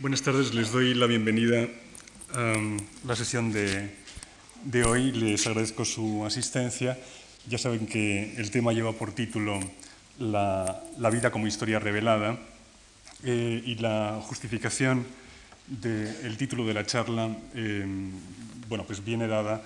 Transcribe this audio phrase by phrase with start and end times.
[0.00, 1.68] Buenas tardes, les doy la bienvenida
[2.32, 2.54] a
[3.06, 3.90] la sesión de,
[4.86, 5.12] hoy.
[5.12, 6.96] Les agradezco su asistencia.
[7.46, 9.60] Ya saben que el tema lleva por título
[10.18, 10.80] La,
[11.12, 12.38] vida como historia revelada
[13.24, 15.04] eh, y la justificación
[15.66, 17.84] del título de la charla eh,
[18.70, 19.62] bueno, pues viene dada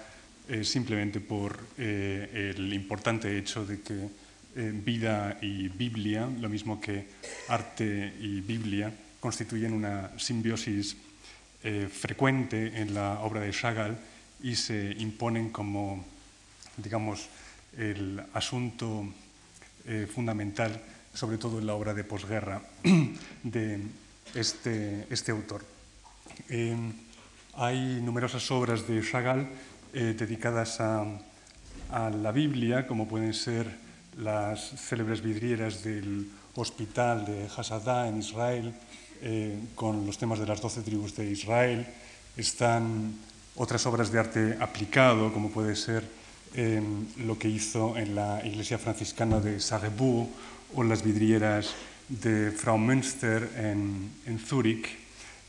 [0.48, 4.09] eh, simplemente por el importante hecho de que
[4.57, 7.07] vida y Biblia, lo mismo que
[7.48, 8.93] arte y Biblia,
[9.25, 10.99] constituyen una simbiosis
[11.63, 13.96] eh, frecuente en la obra de Chagall
[14.43, 16.05] y se imponen como,
[16.77, 17.31] digamos,
[17.79, 19.09] el asunto
[19.87, 20.79] eh, fundamental,
[21.15, 22.61] sobre todo en la obra de posguerra
[23.43, 23.81] de
[24.35, 25.65] este, este autor.
[26.51, 26.77] Eh,
[27.54, 29.49] hay numerosas obras de Chagall
[29.95, 31.07] dedicadas a,
[31.91, 33.75] a la Biblia, como pueden ser
[34.19, 38.75] las célebres vidrieras del hospital de Hasadá en Israel,
[39.23, 41.86] eh, con los temas de las doce tribus de Israel.
[42.36, 43.14] Están
[43.56, 46.05] otras obras de arte aplicado, como puede ser
[46.55, 50.29] em, lo que hizo en la iglesia franciscana de Sarrebourg
[50.75, 51.75] o las vidrieras
[52.09, 55.05] de Frau Münster en, en Zúrich.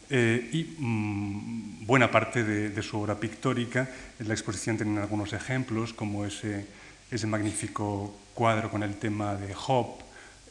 [0.09, 3.89] Eh, y mm, buena parte de, su obra pictórica.
[4.19, 6.65] En la exposición tienen algunos ejemplos, como ese,
[7.09, 10.04] ese magnífico cuadro con el tema de Job,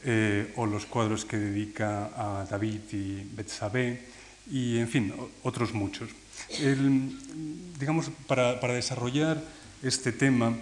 [0.07, 4.05] eh, o los cuadros que dedica a David y Betsabé,
[4.51, 6.11] y en fin, otros muchos.
[7.79, 9.43] digamos, para, desarrollar
[9.83, 10.53] este tema,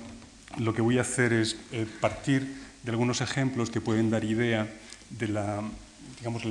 [0.59, 2.55] lo que voy a hacer es eh, partir
[2.85, 4.69] de algunos ejemplos que pueden dar idea
[5.11, 5.61] de la,
[6.19, 6.45] digamos,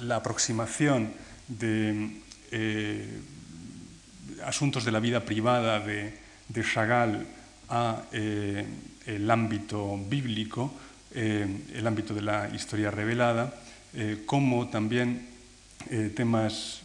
[0.00, 1.14] la aproximación
[1.48, 2.22] de
[2.52, 3.20] eh,
[4.44, 6.14] asuntos de la vida privada de,
[6.48, 7.26] de Chagall
[7.68, 10.72] a el ámbito bíblico,
[11.16, 13.54] el ámbito de la historia revelada,
[13.94, 15.26] eh, como también
[15.88, 16.82] eh, temas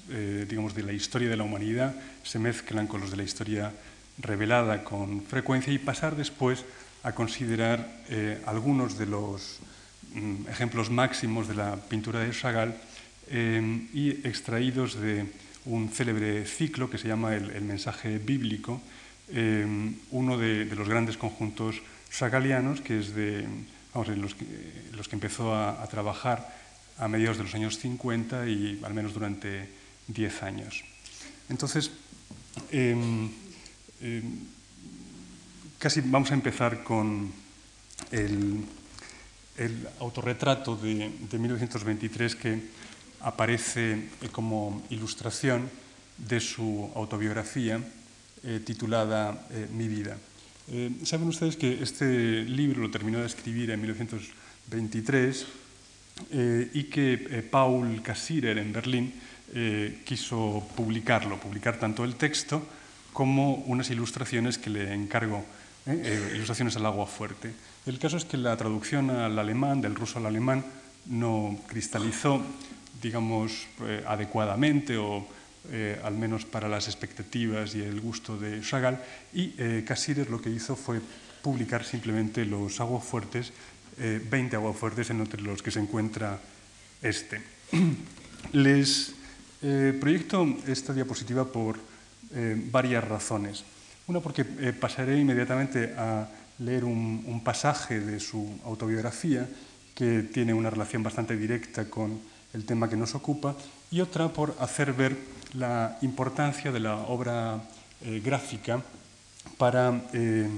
[0.47, 3.71] digamos, de la historia de la humanidad se mezclan con los de la historia
[4.19, 6.65] revelada con frecuencia y pasar después
[7.03, 7.87] a considerar
[8.45, 9.59] algunos de los
[10.13, 12.75] mm, ejemplos máximos de la pintura de Chagall
[13.31, 15.25] y extraídos de
[15.63, 18.81] un célebre ciclo que se llama El, mensaje bíblico,
[20.11, 21.81] uno de, de, los grandes conjuntos
[22.11, 23.47] chagallianos, que es de
[23.93, 24.33] en los
[25.07, 26.47] que, empezó a, trabajar
[26.97, 29.69] a mediados de los años 50 y al menos durante
[30.07, 30.83] 10 años.
[31.49, 31.91] Entonces,
[32.71, 33.29] em,
[34.01, 34.23] em,
[35.77, 37.31] casi vamos a empezar con
[38.11, 38.63] el,
[39.99, 42.59] autorretrato de, de, 1923 que
[43.21, 45.69] aparece como ilustración
[46.17, 47.79] de su autobiografía
[48.43, 50.17] eh, titulada eh, Mi vida.
[50.69, 55.45] Eh, saben ustedes que este libro lo terminó de escribir en 1923
[56.31, 59.13] eh, y que eh, Paul Cassirer en Berlín
[60.05, 62.65] quiso publicarlo, publicar tanto el texto
[63.11, 65.43] como unas ilustraciones que le encargó,
[65.85, 67.51] ilustraciones al agua fuerte.
[67.85, 70.63] El caso es que la traducción al alemán, del ruso al alemán,
[71.07, 72.41] no cristalizó,
[73.01, 73.67] digamos,
[74.07, 75.27] adecuadamente o
[75.69, 78.99] eh, al menos para las expectativas y el gusto de Chagall,
[79.33, 79.85] y eh,
[80.29, 80.99] lo que hizo fue
[81.41, 83.51] publicar simplemente los aguafuertes,
[83.99, 86.39] eh, 20 aguafuertes entre los que se encuentra
[87.01, 87.41] este.
[88.53, 89.13] Les
[89.61, 91.77] eh, proyecto esta diapositiva por
[92.33, 93.63] eh, varias razones.
[94.07, 94.43] Una porque
[94.73, 96.27] pasaré inmediatamente a
[96.59, 99.47] leer un, un pasaje de su autobiografía
[99.95, 102.19] que tiene una relación bastante directa con
[102.53, 103.55] el tema que nos ocupa,
[103.91, 105.15] y otra por hacer ver
[105.53, 107.61] la importancia de la obra
[108.05, 108.81] eh, gráfica
[109.57, 110.49] para eh,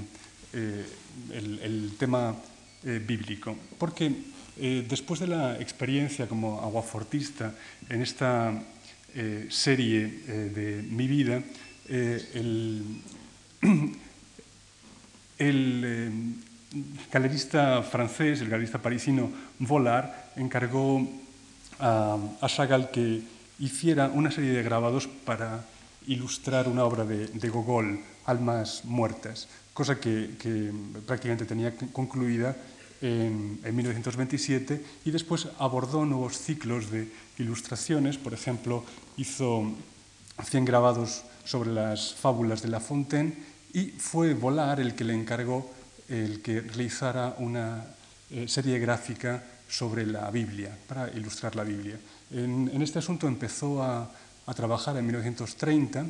[0.52, 0.86] eh,
[1.32, 2.34] el, tema
[2.82, 3.56] bíblico.
[3.78, 4.12] Porque
[4.56, 7.54] después de la experiencia como aguafortista
[7.88, 8.52] en esta
[9.48, 10.06] serie
[10.52, 11.42] de mi vida,
[11.88, 13.00] el,
[15.38, 16.34] el
[17.10, 21.08] galerista francés, el galerista parisino Vollard, encargó
[21.78, 23.22] a, a Chagall que
[23.58, 25.64] hiciera una serie de grabados para
[26.06, 30.30] ilustrar una obra de, Gogol, Almas Muertas, cosa que,
[31.06, 32.56] prácticamente tenía concluida
[33.00, 37.08] en, 1927 y después abordó nuevos ciclos de
[37.38, 38.84] ilustraciones, por ejemplo,
[39.16, 39.72] hizo
[40.42, 43.34] 100 grabados sobre las fábulas de La Fontaine
[43.72, 45.70] y fue Volar el que le encargó
[46.08, 47.84] el que realizara una
[48.30, 51.98] eh, serie gráfica sobre la Biblia, para ilustrar la Biblia.
[52.30, 54.10] En, este asunto empezó a,
[54.54, 56.06] trabajar en 1930,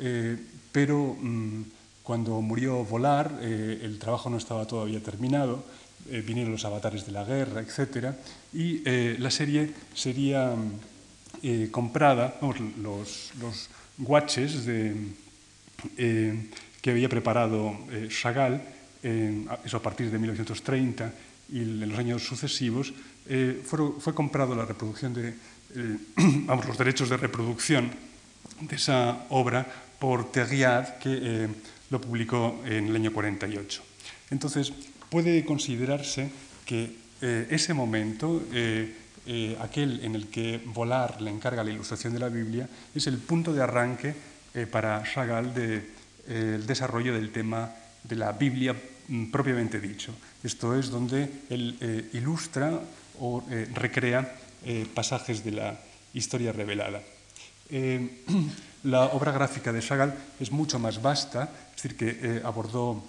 [0.00, 0.38] eh,
[0.72, 1.62] pero mm,
[2.02, 5.64] cuando murió Volar, eh, el trabajo no estaba todavía terminado,
[6.10, 8.14] eh, vinieron los avatares de la guerra, etc.
[8.52, 8.82] Y
[9.18, 12.38] la serie sería mm, comprada,
[12.80, 13.68] los, los,
[13.98, 14.64] guaches
[15.94, 17.76] que había preparado
[18.08, 18.60] Chagall,
[19.02, 21.12] eso a partir de 1930
[21.48, 22.92] y en los años sucesivos,
[23.64, 25.34] fue comprado la reproducción de,
[26.46, 27.90] vamos, los derechos de reproducción
[28.60, 29.66] de esa obra
[29.98, 31.48] por Terriat, que
[31.90, 33.82] lo publicó en el año 48.
[34.30, 34.72] Entonces,
[35.10, 36.30] puede considerarse
[36.64, 38.92] que eh, ese momento, eh,
[39.26, 43.18] eh, aquel en el que Volar le encarga la ilustración de la Biblia, es el
[43.18, 44.14] punto de arranque
[44.70, 47.72] para Chagall del desarrollo del tema
[48.04, 48.76] de la Biblia
[49.30, 50.14] propiamente dicho.
[50.42, 52.80] Esto es donde él ilustra
[53.20, 54.36] o recrea
[54.94, 55.80] pasajes de la
[56.14, 57.02] historia revelada.
[58.84, 63.02] la obra gráfica de Chagall es mucho más vasta, es decir, que abordó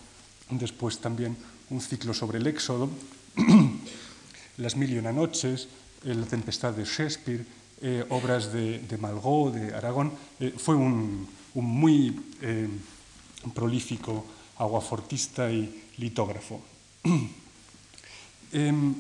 [0.49, 1.35] después también
[1.69, 2.89] un ciclo sobre el Éxodo,
[4.57, 5.67] Las Mil y una Noches,
[6.03, 7.45] La Tempestad de Shakespeare,
[7.81, 10.13] eh, obras de, de, Malraux, de Aragón.
[10.39, 12.69] Eh, fue un, muy eh,
[13.53, 14.25] prolífico
[14.57, 16.61] aguafortista y litógrafo.
[18.53, 18.95] Em,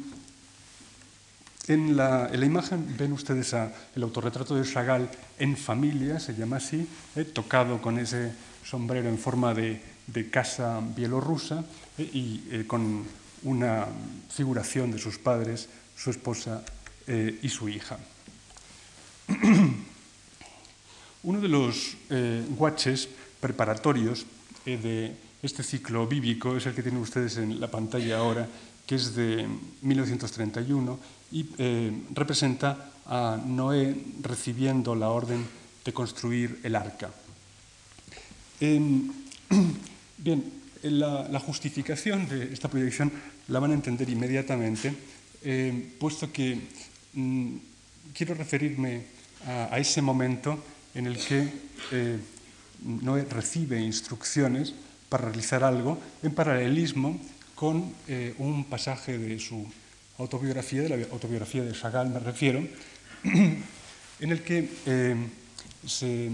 [1.67, 5.09] en, la, imagen ven ustedes el autorretrato de Chagall
[5.39, 6.85] en familia, se llama así,
[7.31, 8.33] tocado con ese
[8.65, 9.81] sombrero en forma de,
[10.29, 11.63] casa bielorrusa
[11.97, 13.05] y con
[13.45, 13.87] una
[14.29, 16.63] figuración de sus padres, su esposa
[17.07, 17.97] eh, y su hija.
[21.23, 23.07] Uno de los eh, guaches
[23.39, 24.25] preparatorios
[24.65, 25.15] eh, de
[25.45, 28.47] este ciclo bíblico es el que tienen ustedes en la pantalla ahora,
[28.85, 29.47] que es de
[29.81, 30.99] 1931
[31.31, 31.45] y
[32.13, 35.45] representa a Noé recibiendo la orden
[35.83, 37.11] de construir el arca.
[38.59, 39.11] Em,
[40.17, 40.43] bien,
[40.83, 43.11] la, justificación de esta proyección
[43.47, 44.93] la van a entender inmediatamente,
[45.43, 46.57] eh, puesto que
[47.13, 47.55] mm,
[48.13, 49.13] quiero referirme
[49.45, 50.57] a, ese momento
[50.95, 51.53] en el que
[51.91, 52.17] eh,
[52.81, 54.73] Noé recibe instrucciones
[55.09, 57.19] para realizar algo en paralelismo
[57.55, 59.65] con eh, un pasaje de su
[60.17, 62.59] autobiografía, de la autobiografía de Chagall me refiero,
[63.23, 64.69] en el que
[65.85, 66.29] se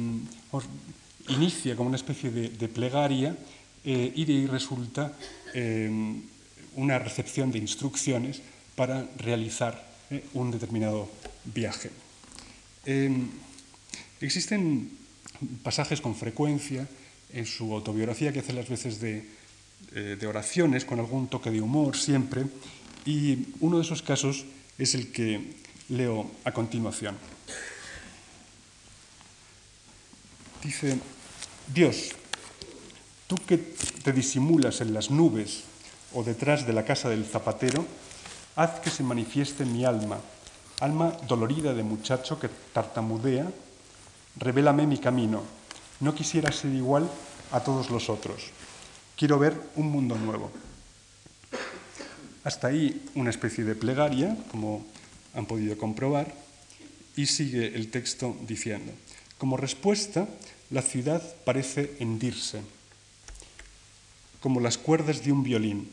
[1.27, 3.35] inicia como una especie de plegaria
[3.83, 5.13] eh, y de ahí resulta
[6.75, 8.41] una recepción de instrucciones
[8.75, 11.09] para realizar eh, un determinado
[11.45, 11.91] viaje.
[14.21, 14.91] Existen
[15.63, 16.87] pasajes con frecuencia
[17.33, 19.25] en su autobiografía que hace las veces de,
[19.93, 22.45] eh, de oraciones con algún toque de humor siempre
[23.05, 24.45] y uno de esos casos
[24.77, 25.55] es el que
[25.89, 27.17] leo a continuación.
[30.63, 30.99] Dice,
[31.73, 32.13] Dios,
[33.31, 35.63] Tú que te disimulas en las nubes
[36.11, 37.85] o detrás de la casa del zapatero,
[38.57, 40.19] haz que se manifieste mi alma,
[40.81, 43.47] alma dolorida de muchacho que tartamudea,
[44.35, 45.43] revélame mi camino.
[46.01, 47.09] No quisiera ser igual
[47.51, 48.49] a todos los otros.
[49.15, 50.51] Quiero ver un mundo nuevo.
[52.43, 54.85] Hasta ahí una especie de plegaria, como
[55.33, 56.33] han podido comprobar,
[57.15, 58.91] y sigue el texto diciendo,
[59.37, 60.27] como respuesta,
[60.71, 62.61] la ciudad parece hendirse
[64.41, 65.87] como las cuerdas de un violín,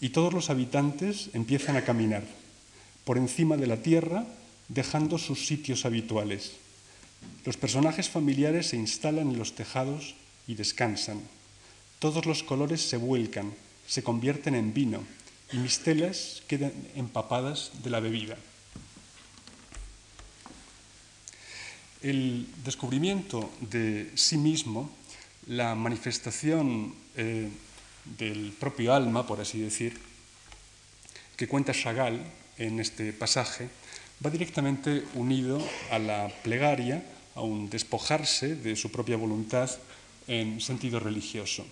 [0.00, 2.24] y todos los habitantes empiezan a caminar
[3.04, 4.26] por encima de la tierra,
[4.68, 6.54] dejando sus sitios habituales.
[7.44, 11.20] Los personajes familiares se instalan en los tejados y descansan.
[11.98, 13.54] Todos los colores se vuelcan,
[13.86, 15.04] se convierten en vino,
[15.52, 18.36] y mis telas quedan empapadas de la bebida.
[22.02, 24.90] El descubrimiento de sí mismo,
[25.46, 27.48] la manifestación eh,
[28.18, 29.98] del propio alma, por así decir,
[31.36, 32.20] que cuenta Chagall
[32.58, 33.68] en este pasaje,
[34.24, 37.04] va directamente unido a la plegaria,
[37.34, 39.70] a un despojarse de su propia voluntad
[40.26, 41.64] en sentido religioso.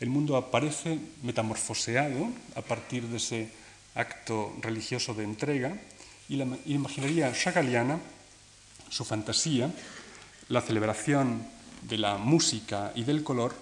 [0.00, 3.50] El mundo aparece metamorfoseado a partir de ese
[3.94, 5.76] acto religioso de entrega
[6.28, 7.98] y la imaginaría chagalliana,
[8.90, 9.72] su fantasía,
[10.48, 11.44] la celebración
[11.82, 13.54] de la música y del color,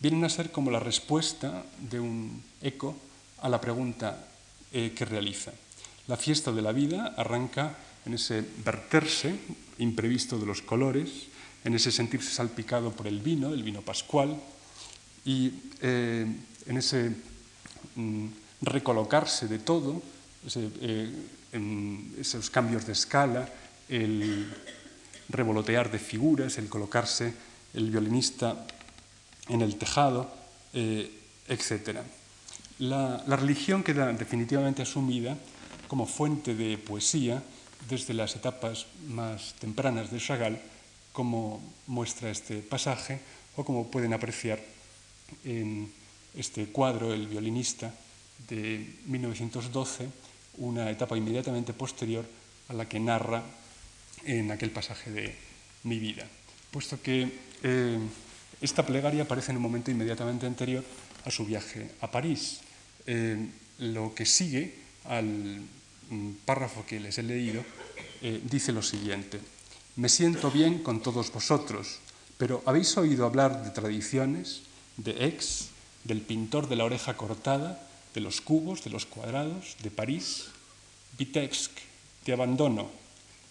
[0.00, 2.94] vienen a ser como la respuesta de un eco
[3.40, 4.28] a la pregunta
[4.72, 5.52] eh, que realiza.
[6.08, 9.36] La fiesta de la vida arranca en ese verterse
[9.78, 11.28] imprevisto de los colores,
[11.64, 14.40] en ese sentirse salpicado por el vino, el vino pascual,
[15.24, 16.26] y eh,
[16.66, 17.12] en ese
[17.94, 18.26] mm,
[18.62, 20.02] recolocarse de todo,
[20.56, 21.12] eh,
[21.52, 23.48] en esos cambios de escala,
[23.88, 24.50] el
[25.28, 27.34] revolotear de figuras, el colocarse
[27.74, 28.66] el violinista
[29.48, 30.30] en el tejado,
[30.72, 31.10] eh,
[31.48, 32.00] etc.
[32.78, 35.36] La, religión queda definitivamente asumida
[35.88, 37.42] como fuente de poesía
[37.88, 40.60] desde las etapas más tempranas de Chagall,
[41.12, 43.20] como muestra este pasaje
[43.56, 44.60] o como pueden apreciar
[45.44, 45.90] en
[46.36, 47.92] este cuadro, El violinista,
[48.48, 50.08] de 1912,
[50.58, 52.24] una etapa inmediatamente posterior
[52.68, 53.42] a la que narra
[54.24, 55.34] en aquel pasaje de
[55.84, 56.26] mi vida,
[56.70, 57.26] puesto que
[57.62, 57.98] eh,
[58.60, 60.84] esta plegaria aparece en un momento inmediatamente anterior
[61.24, 62.60] a su viaje a París.
[63.06, 63.38] Eh,
[63.78, 65.62] lo que sigue al
[66.44, 67.64] párrafo que les he leído
[68.20, 69.40] eh, dice lo siguiente.
[69.96, 71.98] Me siento bien con todos vosotros,
[72.36, 74.62] pero ¿habéis oído hablar de tradiciones,
[74.96, 75.70] de ex,
[76.04, 77.82] del pintor de la oreja cortada,
[78.14, 80.46] de los cubos, de los cuadrados, de París?
[81.18, 81.70] Vitebsk,
[82.24, 82.90] te abandono,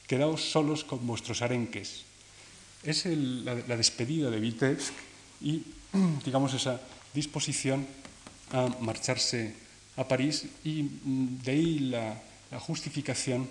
[0.08, 2.04] quedaos solos con vuestros arenques.
[2.84, 4.94] Es la, despedida de Vitebsk
[5.42, 5.64] y,
[6.26, 6.82] digamos, esa
[7.14, 7.88] disposición
[8.52, 9.56] a marcharse
[9.98, 12.22] a París y mm, de ahí la,
[12.60, 13.50] justificación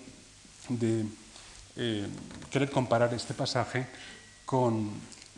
[0.69, 1.05] de
[1.76, 2.07] eh,
[2.50, 3.87] querer comparar este pasaje
[4.45, 4.91] con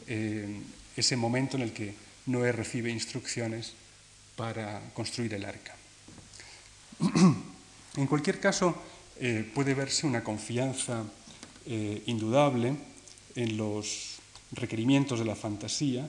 [0.06, 0.62] eh,
[0.96, 1.94] ese momento en el que
[2.26, 3.74] Noé recibe instrucciones
[4.36, 5.74] para construir el arca.
[7.96, 8.80] En cualquier caso,
[9.18, 11.02] eh, puede verse una confianza
[12.06, 12.76] indudable
[13.34, 14.20] en los
[14.52, 16.08] requerimientos de la fantasía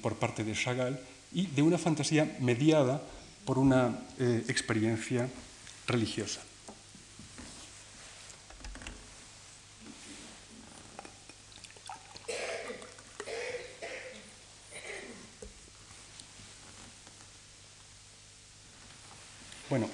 [0.00, 1.00] por parte de Chagall
[1.32, 3.02] y de una fantasía mediada
[3.44, 3.98] por una
[4.46, 5.28] experiencia
[5.86, 6.40] religiosa.
[19.70, 19.88] Bueno,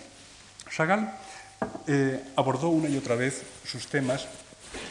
[0.68, 1.10] Chagall
[1.86, 4.26] eh, abordó una y otra vez sus temas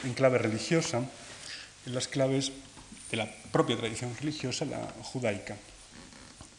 [0.03, 1.03] en clave religiosa,
[1.85, 2.51] en las claves
[3.11, 5.57] de la propia tradición religiosa, la judaica.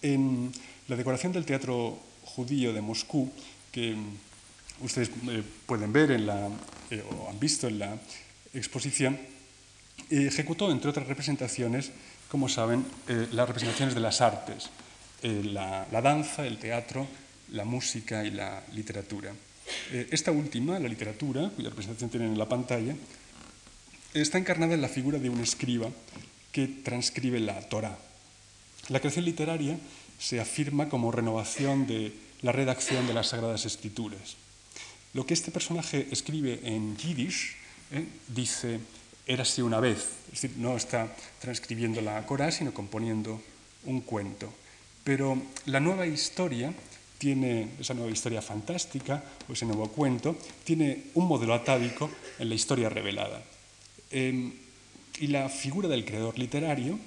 [0.03, 0.53] En
[0.89, 3.33] la decoración del teatro judío de Moscú,
[3.73, 3.97] que
[4.81, 6.49] ustedes eh, pueden ver en la,
[6.91, 7.99] eh, o han visto en la
[8.55, 9.19] exposición,
[10.11, 11.93] ejecutó, entre otras representaciones,
[12.29, 12.85] como saben,
[13.33, 14.71] las representaciones de las artes,
[15.23, 17.07] la danza, el teatro,
[17.53, 19.33] la música y la literatura.
[19.93, 22.95] Eh, esta última, la literatura, cuya representación tienen en la pantalla,
[24.15, 25.91] está encarnada en la figura de un escriba
[26.53, 27.97] que transcribe la Torá.
[28.89, 29.79] La creación literaria
[30.19, 34.37] se afirma como renovación de la redacción de las Sagradas Escrituras.
[35.13, 37.57] Lo que este personaje escribe en Yiddish
[37.91, 38.79] eh, dice,
[39.27, 39.99] érase una vez,
[40.33, 43.43] es decir, no está transcribiendo la Corá, sino componiendo
[43.85, 44.53] un cuento.
[45.03, 46.73] Pero la nueva historia
[47.19, 52.55] tiene esa nueva historia fantástica o ese nuevo cuento, tiene un modelo atávico en la
[52.55, 53.43] historia revelada.
[54.11, 54.53] Em,
[55.19, 56.99] y la figura del creador literario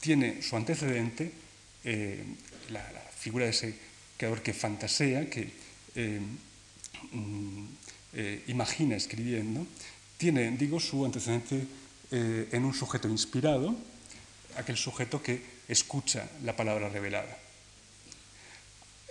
[0.00, 1.32] tiene su antecedente,
[1.84, 2.24] eh,
[2.70, 2.82] la,
[3.18, 3.74] figura de ese
[4.16, 5.50] creador que fantasea, que
[5.94, 6.38] em,
[8.14, 9.66] eh, imagina escribiendo,
[10.16, 11.66] tiene, digo, su antecedente
[12.10, 13.74] eh, en un sujeto inspirado,
[14.56, 17.38] aquel sujeto que escucha la palabra revelada.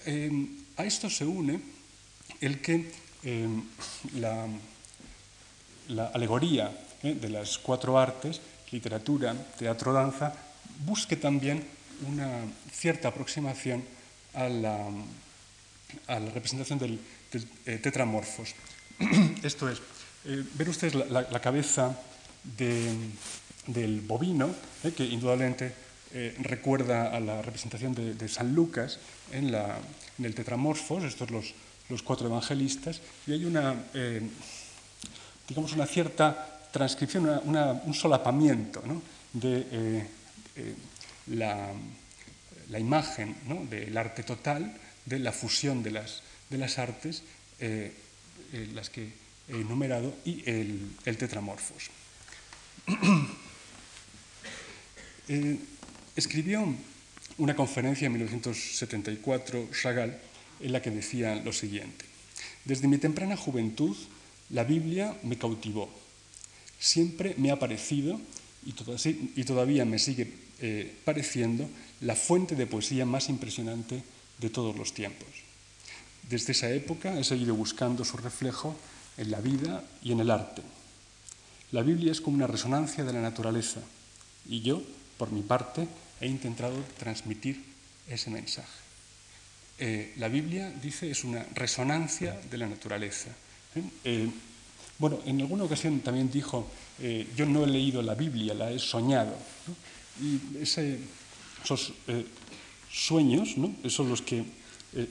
[0.05, 0.47] Em,
[0.77, 1.59] a esto se une
[2.41, 2.89] el que
[3.23, 3.61] em,
[4.17, 4.47] la,
[6.13, 6.71] alegoría
[7.03, 10.33] eh, de las cuatro artes, literatura, teatro, danza,
[10.85, 11.63] busque también
[12.07, 13.83] una cierta aproximación
[14.33, 14.89] a la,
[16.33, 16.99] representación del,
[17.65, 18.53] tetramorfos.
[19.43, 19.81] Esto es,
[20.25, 21.97] eh, ver ustedes la, cabeza
[23.67, 24.53] del bovino,
[24.95, 25.73] que indudablemente
[26.39, 28.99] recuerda a la representación de San Lucas,
[29.31, 29.55] en,
[30.23, 31.53] el Tetramorfos, estos los,
[31.89, 34.21] los cuatro evangelistas, y hay una, eh,
[35.47, 38.83] digamos, una cierta transcripción, un solapamiento
[39.33, 40.07] de eh,
[40.55, 40.75] eh,
[41.27, 43.35] la, imagen
[43.69, 44.73] del arte total,
[45.05, 47.23] de la fusión de las, de las artes,
[48.73, 49.13] las que
[49.49, 51.89] he enumerado, y el, el Tetramorfos.
[56.15, 56.75] escribió
[57.37, 60.17] una conferencia en 1974, Chagall,
[60.59, 62.05] en la que decía lo siguiente.
[62.65, 63.95] Desde mi temprana juventud,
[64.49, 65.89] la Biblia me cautivó.
[66.79, 68.19] Siempre me ha parecido,
[68.65, 71.69] y todavía me sigue eh, pareciendo,
[72.01, 74.03] la fuente de poesía más impresionante
[74.39, 75.27] de todos los tiempos.
[76.31, 78.73] Desde esa época he seguido buscando su reflejo
[79.17, 80.61] en la vida y en el arte.
[81.73, 83.81] La Biblia es como una resonancia de la naturaleza
[84.47, 84.81] y yo,
[85.17, 85.89] por mi parte,
[86.21, 87.61] he intentado transmitir
[88.07, 88.79] ese mensaje.
[89.77, 93.27] Eh, la Biblia, dice, es una resonancia de la naturaleza.
[93.75, 93.83] ¿eh?
[94.05, 94.29] Eh,
[94.99, 96.65] bueno, en alguna ocasión también dijo,
[97.35, 99.35] yo no he leído la Biblia, la he soñado.
[100.21, 101.93] Y esos
[102.89, 103.75] sueños ¿no?
[103.89, 104.45] son los que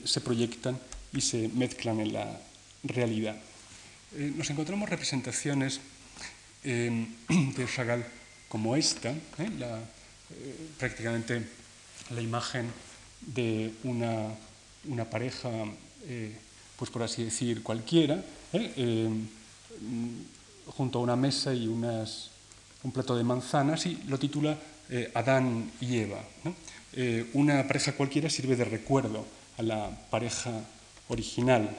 [0.05, 0.79] se proyectan
[1.13, 2.39] y se mezclan en la
[2.83, 3.35] realidad.
[4.35, 5.79] nos encontramos representaciones
[6.63, 8.05] de Chagall
[8.47, 9.13] como esta,
[10.77, 11.41] prácticamente
[12.09, 12.71] la imagen
[13.21, 14.27] de una,
[14.85, 15.49] una pareja,
[16.77, 18.23] pues por así decir, cualquiera,
[20.67, 24.57] junto a una mesa y un plato de manzanas y lo titula
[24.89, 26.21] eh, Adán y Eva.
[26.93, 29.25] Eh, una pareja cualquiera sirve de recuerdo
[29.57, 30.51] a la pareja
[31.11, 31.69] original.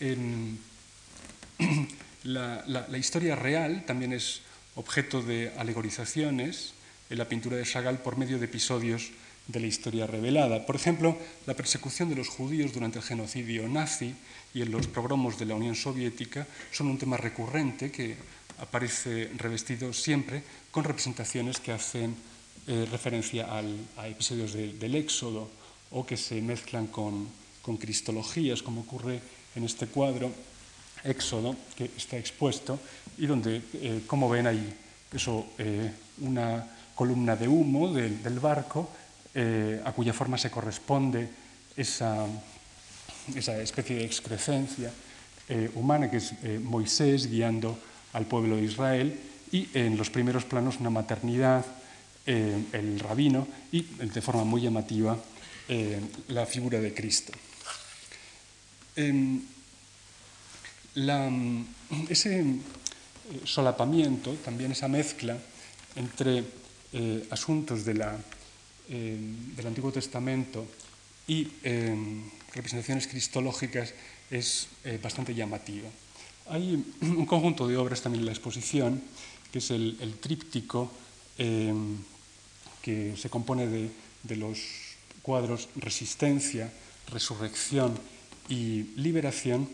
[2.24, 4.40] la, la, historia real también es
[4.74, 6.74] objeto de alegorizaciones
[7.10, 9.10] en la pintura de Chagall por medio de episodios
[9.46, 10.66] de la historia revelada.
[10.66, 14.14] Por ejemplo, la persecución de los judíos durante el genocidio nazi
[14.54, 18.16] y en los progromos de la Unión Soviética son un tema recurrente que
[18.58, 22.14] aparece revestido siempre con representaciones que hacen
[22.66, 25.50] eh, referencia a episodios del Éxodo
[25.90, 27.28] o que se mezclan con,
[27.76, 29.20] cristologías, como ocurre
[29.54, 30.30] en este cuadro
[31.04, 32.78] Éxodo, que está expuesto,
[33.18, 34.74] y donde, eh, como ven, hay
[35.12, 35.90] eso, eh,
[36.20, 38.88] una columna de humo del barco
[39.34, 41.26] a cuya forma se corresponde
[41.74, 42.26] esa,
[43.34, 44.92] esa especie de excrescencia
[45.74, 47.78] humana que es Moisés guiando
[48.12, 49.18] al pueblo de Israel
[49.50, 51.64] y en los primeros planos una maternidad,
[52.24, 55.18] eh, el rabino y de forma muy llamativa
[55.68, 57.32] eh, la figura de Cristo.
[58.96, 59.42] Em,
[62.08, 62.60] ese eh,
[63.44, 65.36] solapamiento, también esa mezcla
[65.96, 66.44] entre
[67.30, 68.18] asuntos de la,
[68.86, 70.66] del Antiguo Testamento
[71.26, 73.94] y em, representaciones cristológicas
[74.30, 74.68] es
[75.00, 75.88] bastante llamativa.
[76.48, 79.02] Hay un conjunto de obras también en la exposición,
[79.52, 80.90] que es el, tríptico
[81.38, 81.72] eh,
[82.80, 84.58] que se compone de, los
[85.20, 86.72] cuadros Resistencia,
[87.08, 87.98] Resurrección
[88.48, 89.68] y Liberación,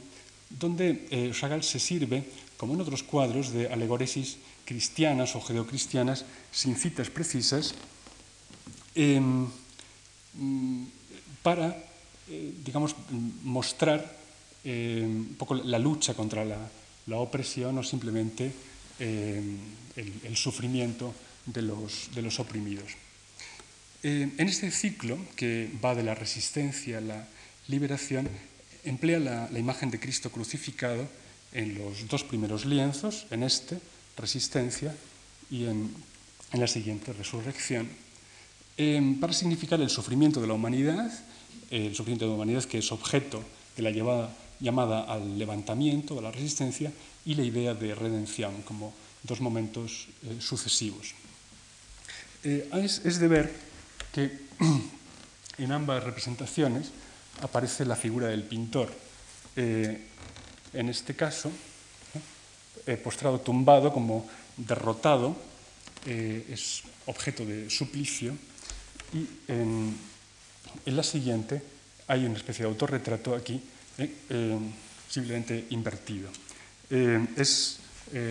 [0.50, 2.25] donde eh, Chagall se sirve,
[2.56, 7.75] como en otros cuadros, de alegoresis cristianas o geocristianas sin citas precisas,
[8.94, 9.46] em,
[10.35, 10.85] mm,
[11.42, 11.76] para,
[12.28, 12.94] eh, digamos,
[13.44, 14.18] mostrar
[14.64, 16.59] eh, un poco la lucha contra la,
[17.16, 18.52] opresión o simplemente
[19.00, 19.40] eh,
[19.96, 21.14] el, sufrimiento
[21.46, 22.92] de los, de los oprimidos.
[24.02, 27.28] Eh, en este ciclo, que va de la resistencia a la
[27.66, 28.28] liberación,
[28.84, 31.08] emplea la, imagen de Cristo crucificado
[31.52, 33.78] en los dos primeros lienzos, en este,
[34.16, 34.94] resistencia,
[35.50, 35.94] y en,
[36.52, 37.88] en la siguiente, resurrección,
[39.20, 41.10] para significar el sufrimiento de la humanidad,
[41.70, 43.42] el sufrimiento de la humanidad que es objeto
[43.76, 43.90] de la
[44.60, 46.92] llamada al levantamiento, a la resistencia,
[47.24, 51.14] y la idea de redención como dos momentos eh, sucesivos.
[52.44, 53.52] Eh, es, de ver
[54.12, 54.30] que
[55.58, 56.90] en ambas representaciones
[57.40, 58.92] aparece la figura del pintor.
[59.57, 60.01] Eh,
[60.72, 61.51] en este caso,
[63.03, 65.37] postrado tumbado como derrotado,
[66.07, 68.35] es objeto de suplicio,
[69.12, 69.96] y en,
[70.87, 71.62] en la siguiente
[72.09, 73.61] hay una especie de autorretrato aquí
[73.98, 74.59] eh, eh,
[75.09, 76.31] simplemente invertido.
[76.90, 77.81] Eh, es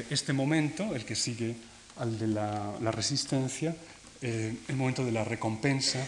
[0.09, 1.55] este momento, el que sigue
[1.97, 3.75] al de la, resistencia,
[4.21, 6.03] el momento de la recompensa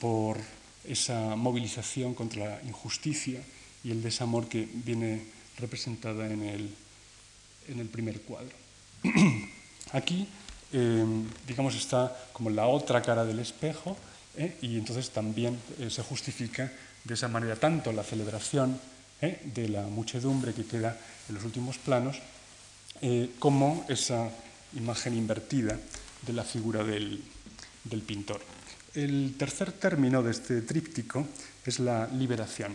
[0.00, 0.38] por
[0.84, 3.40] esa movilización contra la injusticia
[3.84, 5.24] y el desamor que viene
[5.58, 6.74] representada en el,
[7.68, 8.54] en el primer cuadro.
[9.92, 10.26] Aquí,
[11.46, 13.96] digamos, está como la otra cara del espejo
[14.62, 16.72] y entonces también se justifica
[17.04, 18.78] de esa manera tanto la celebración
[19.20, 19.40] ¿eh?
[19.44, 22.18] de la muchedumbre que queda en los últimos planos,
[23.00, 24.30] eh, como esa
[24.74, 25.78] imagen invertida
[26.22, 27.22] de la figura del,
[28.06, 28.40] pintor.
[28.94, 31.26] El tercer término de este tríptico
[31.64, 32.74] es la liberación.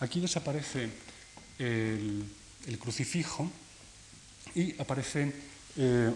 [0.00, 0.90] Aquí desaparece
[1.58, 2.24] el,
[2.78, 3.50] crucifijo
[4.54, 5.32] y aparece
[5.76, 6.10] eh,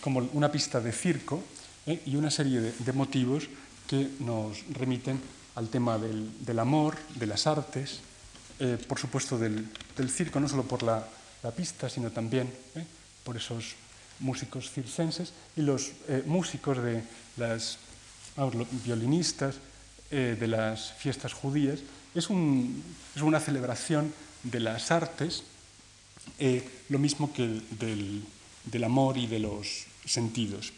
[0.00, 1.42] como una pista de circo
[1.86, 3.48] y una serie de, motivos
[3.86, 5.20] que nos remiten
[5.54, 8.00] al tema del amor, de las artes,
[8.60, 9.68] eh, por supuesto, del,
[10.10, 11.06] circo, no solo por la,
[11.56, 12.84] pista, sino también eh,
[13.24, 13.76] por esos
[14.18, 17.02] músicos circenses y los eh, músicos de
[17.36, 17.78] las
[18.84, 19.56] violinistas
[20.10, 21.80] de las fiestas judías.
[22.14, 25.42] Es, una celebración de las artes,
[26.88, 30.72] lo mismo que del, amor y de los sentidos.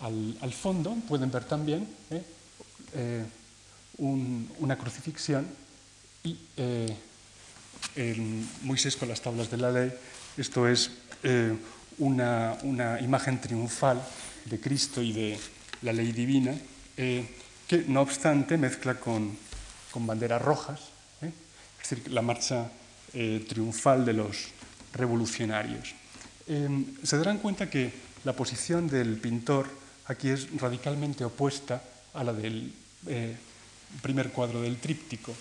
[0.00, 1.88] Al, fondo pueden ver también
[3.98, 5.46] una crucifixión
[6.24, 6.96] y eh,
[7.96, 9.92] en Moisés con las tablas de la ley,
[10.36, 10.90] esto es
[11.22, 11.54] eh,
[11.98, 12.56] una,
[13.00, 14.02] imagen triunfal
[14.46, 15.38] de Cristo y de
[15.82, 16.56] la ley divina,
[16.96, 17.26] eh,
[17.66, 19.36] que no obstante mezcla con,
[19.94, 20.80] banderas rojas,
[21.22, 22.68] es decir, la marcha
[23.12, 24.48] triunfal de los,
[24.94, 25.94] revolucionarios.
[26.46, 27.92] Se darán cuenta que
[28.24, 29.68] la posición del pintor
[30.06, 31.82] aquí es radicalmente opuesta
[32.14, 32.72] a la del
[33.06, 33.36] eh,
[34.00, 35.34] primer cuadro del tríptico.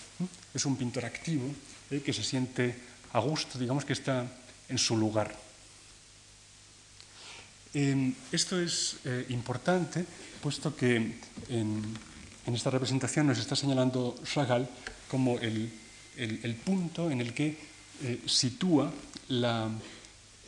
[0.53, 1.47] Es un pintor activo
[1.91, 2.75] eh, que se siente
[3.13, 4.25] a gusto, digamos que está
[4.67, 5.35] en su lugar.
[8.31, 10.05] Esto es eh, importante,
[10.43, 11.15] puesto que
[11.47, 11.81] en,
[12.51, 14.67] esta representación nos está señalando Chagall
[15.07, 15.71] como el,
[16.65, 17.55] punto en el que
[18.27, 18.91] sitúa
[19.29, 19.71] la,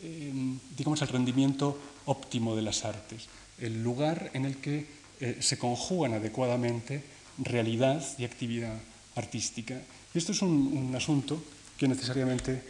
[0.04, 3.28] em, digamos, el rendimiento óptimo de las artes,
[3.58, 4.86] el lugar en el que
[5.22, 7.04] eh, se conjugan adecuadamente
[7.38, 8.76] realidad y actividad
[9.16, 9.80] artística.
[10.14, 11.42] Y esto es un, asunto
[11.78, 12.64] que necesariamente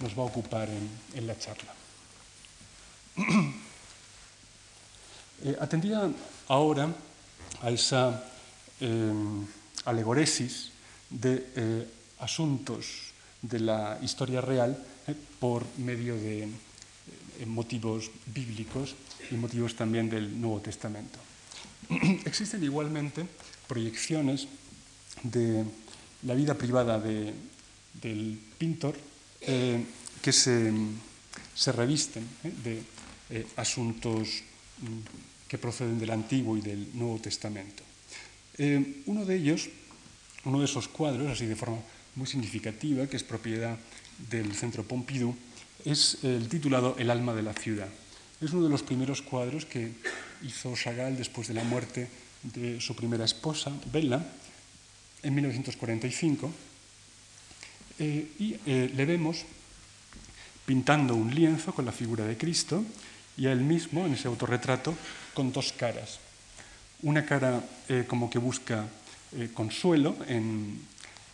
[0.00, 1.74] nos va a ocupar en, la charla.
[5.44, 6.14] eh,
[6.48, 6.88] ahora
[7.62, 8.24] a esa
[8.80, 9.12] eh,
[9.84, 10.70] alegoresis
[11.10, 11.88] de eh,
[12.20, 14.78] asuntos de la historia real
[15.40, 16.48] por medio de
[17.46, 18.94] motivos bíblicos
[19.30, 21.18] y motivos también del Nuevo Testamento.
[22.24, 23.26] Existen igualmente
[23.66, 24.46] proyecciones
[25.22, 25.64] de
[26.22, 28.94] la vida privada del pintor
[29.40, 29.84] eh,
[30.22, 30.72] que se,
[31.72, 32.82] revisten eh, de
[33.30, 34.42] eh, asuntos
[34.80, 37.84] mm, que proceden del Antiguo y del Nuevo Testamento.
[39.04, 39.68] uno de ellos,
[40.48, 41.76] uno de esos cuadros, así de forma
[42.16, 43.76] muy significativa, que es propiedad
[44.32, 45.36] del Centro Pompidou,
[45.84, 47.92] es el titulado El alma de la ciudad.
[48.40, 49.92] Es uno de los primeros cuadros que
[50.40, 52.08] hizo Chagall después de la muerte
[52.42, 54.24] de su primera esposa, Bella,
[55.22, 56.50] en 1945.
[57.98, 59.44] Eh, y eh, le vemos
[60.64, 62.82] pintando un lienzo con la figura de Cristo
[63.36, 64.94] y a él mismo, en ese autorretrato,
[65.34, 66.18] con dos caras.
[67.02, 68.86] Una cara eh, como que busca
[69.54, 70.78] consuelo en,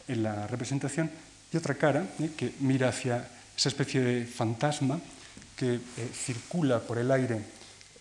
[0.06, 1.10] en, la representación
[1.52, 2.06] y otra cara
[2.36, 5.00] que mira hacia esa especie de fantasma
[5.58, 5.80] que eh,
[6.14, 7.42] circula por el aire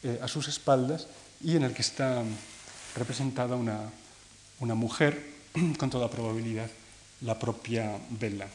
[0.04, 1.08] eh, a sus espaldas
[1.42, 2.24] y en el que está
[2.96, 3.90] representada una,
[4.60, 5.34] una mujer,
[5.80, 6.70] con toda probabilidad,
[7.22, 8.48] la propia Bella.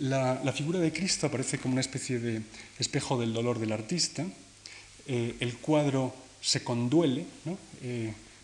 [0.00, 2.42] La, figura de Cristo aparece como una especie de
[2.78, 4.24] espejo del dolor del artista.
[5.06, 7.58] Eh, el cuadro se conduele ¿no?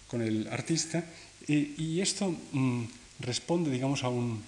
[0.09, 1.05] con el artista
[1.47, 2.85] y esto mm,
[3.21, 4.43] responde, digamos, a un,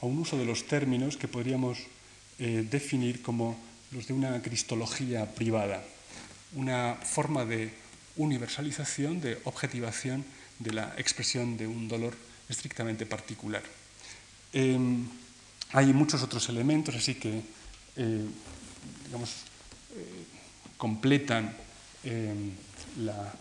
[0.00, 1.78] a un, uso de los términos que podríamos
[2.38, 3.58] definir como
[3.92, 5.84] los de una cristología privada,
[6.54, 7.70] una forma de
[8.16, 10.24] universalización, de objetivación
[10.58, 12.14] de la expresión de un dolor
[12.48, 13.62] estrictamente particular.
[15.72, 17.42] Em, hay muchos otros elementos, así que
[17.96, 18.24] eh,
[19.06, 19.30] digamos,
[19.94, 20.24] eh,
[20.76, 21.54] completan
[22.04, 22.52] em,
[22.98, 23.32] la,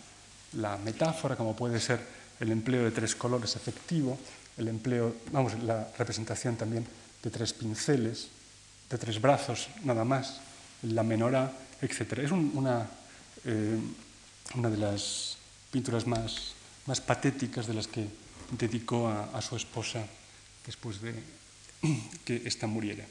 [0.53, 1.99] la, metáfora, como puede ser
[2.39, 4.17] el empleo de tres colores efectivo,
[4.57, 6.85] el empleo, vamos, la representación también
[7.23, 8.27] de tres pinceles,
[8.89, 10.41] de tres brazos nada más,
[10.83, 12.19] la menorá, etc.
[12.19, 12.87] Es una,
[13.45, 13.79] eh,
[14.55, 15.37] una de las
[15.71, 16.53] pinturas más,
[16.85, 18.07] más patéticas de las que
[18.51, 20.05] dedicó a, su esposa
[20.65, 21.13] después de
[22.25, 23.05] que ésta muriera.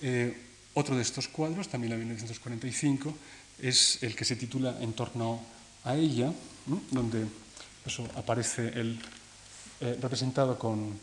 [0.00, 0.36] Eh,
[0.74, 3.14] otro de estos cuadros, también en 1945,
[3.60, 5.40] es el que se titula En torno
[5.84, 6.32] a ella,
[6.90, 7.26] donde
[8.14, 9.00] aparece el
[9.80, 10.98] eh, representado con,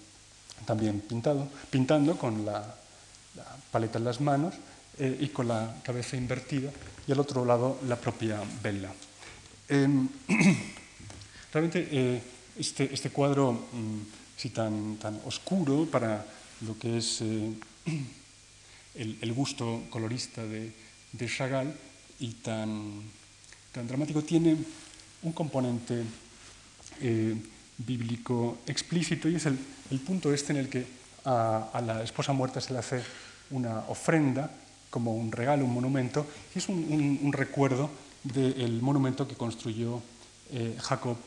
[0.66, 2.76] también pintado, pintando con la
[3.72, 4.54] paleta en las manos
[5.00, 6.72] eh, y con la cabeza invertida,
[7.08, 8.94] y al otro lado la propia vela.
[9.68, 10.08] Em,
[11.54, 12.22] realmente eh,
[12.58, 16.26] este, este, cuadro mm, tan, tan oscuro para
[16.66, 17.54] lo que es eh,
[18.96, 20.72] el, gusto colorista de,
[21.12, 21.74] de Chagall
[22.20, 23.02] y tan,
[23.72, 24.24] tan, dramático.
[24.24, 24.58] Tiene
[25.24, 26.04] un componente
[27.78, 29.58] bíblico explícito y es el,
[29.92, 30.86] el, punto este en el que
[31.26, 33.04] a, la esposa muerta se le hace
[33.52, 34.52] una ofrenda
[34.90, 37.90] como un regalo, un monumento, y es un, recuerdo
[38.24, 40.02] del monumento que construyó
[40.52, 41.18] eh, Jacob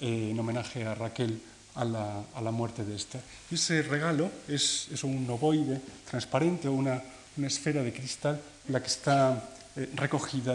[0.00, 1.40] eh, en homenaje a Raquel
[1.74, 3.20] a la, muerte de esta.
[3.50, 7.02] ese regalo es, un ovoide transparente o una,
[7.42, 10.54] esfera de cristal en la que está eh, recogida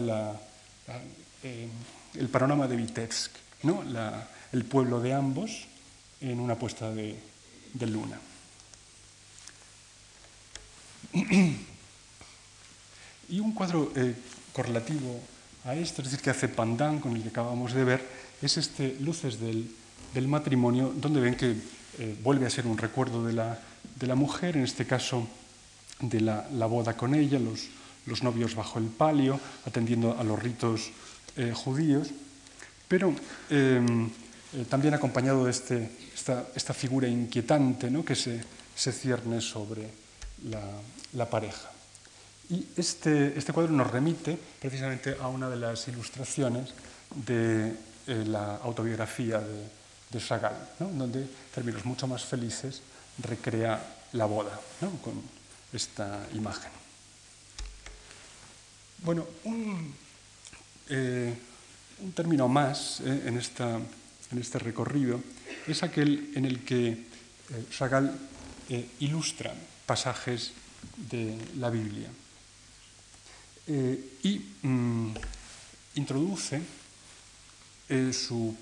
[1.44, 3.32] el panorama de Vitebsk,
[3.64, 3.84] ¿no?
[4.54, 5.68] el pueblo de ambos
[6.22, 7.18] en una puesta de
[7.80, 8.20] luna.
[13.30, 14.16] y un cuadro eh,
[14.54, 15.22] correlativo
[15.66, 18.02] a esto, es decir, que hace pandán con el que acabamos de ver,
[18.42, 19.70] es este Luces del,
[20.28, 21.56] matrimonio, donde ven que
[22.00, 23.60] eh, vuelve a ser un recuerdo de la,
[24.00, 25.28] de la mujer, en este caso
[26.00, 27.68] de la, boda con ella, los,
[28.06, 30.92] los, novios bajo el palio, atendiendo a los ritos
[31.36, 32.10] eh, judíos,
[32.88, 33.14] pero
[33.50, 34.10] em,
[34.70, 38.04] también acompañado de este, esta, esta, figura inquietante ¿no?
[38.04, 38.42] que se,
[38.76, 39.90] se cierne sobre
[40.50, 40.62] la,
[41.14, 41.70] la pareja.
[42.50, 46.74] Y este, este cuadro nos remite precisamente a una de las ilustraciones
[47.28, 47.76] de
[48.08, 49.79] eh, la autobiografía de,
[50.12, 52.82] de Chagall, donde, en términos mucho más felices,
[53.20, 53.80] recrea
[54.14, 54.60] la boda
[55.04, 55.22] con
[55.72, 56.72] esta imagen.
[59.00, 59.94] Bueno, un,
[60.90, 61.34] eh,
[62.16, 65.22] término más eh, en, esta, en, este recorrido
[65.68, 67.08] es aquel en el que
[67.72, 68.14] Chagall
[69.00, 69.54] ilustra
[69.86, 70.54] pasajes
[70.96, 72.10] de la Biblia.
[73.68, 75.14] Y mm,
[75.96, 76.62] introduce
[78.12, 78.56] su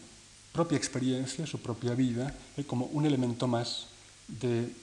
[0.57, 3.85] propia experiencia, su propia vida, eh, como un elemento más
[4.27, 4.73] del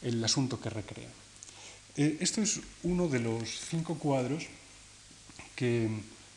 [0.00, 1.12] de, eh, asunto que recrea.
[1.96, 4.48] Eh, esto es uno de los cinco cuadros
[5.54, 5.90] que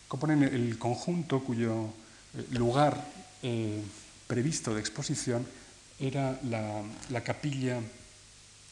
[0.09, 1.87] componen el conjunto cuyo
[2.51, 2.99] lugar
[4.27, 5.47] previsto de exposición
[5.99, 7.79] era la, capilla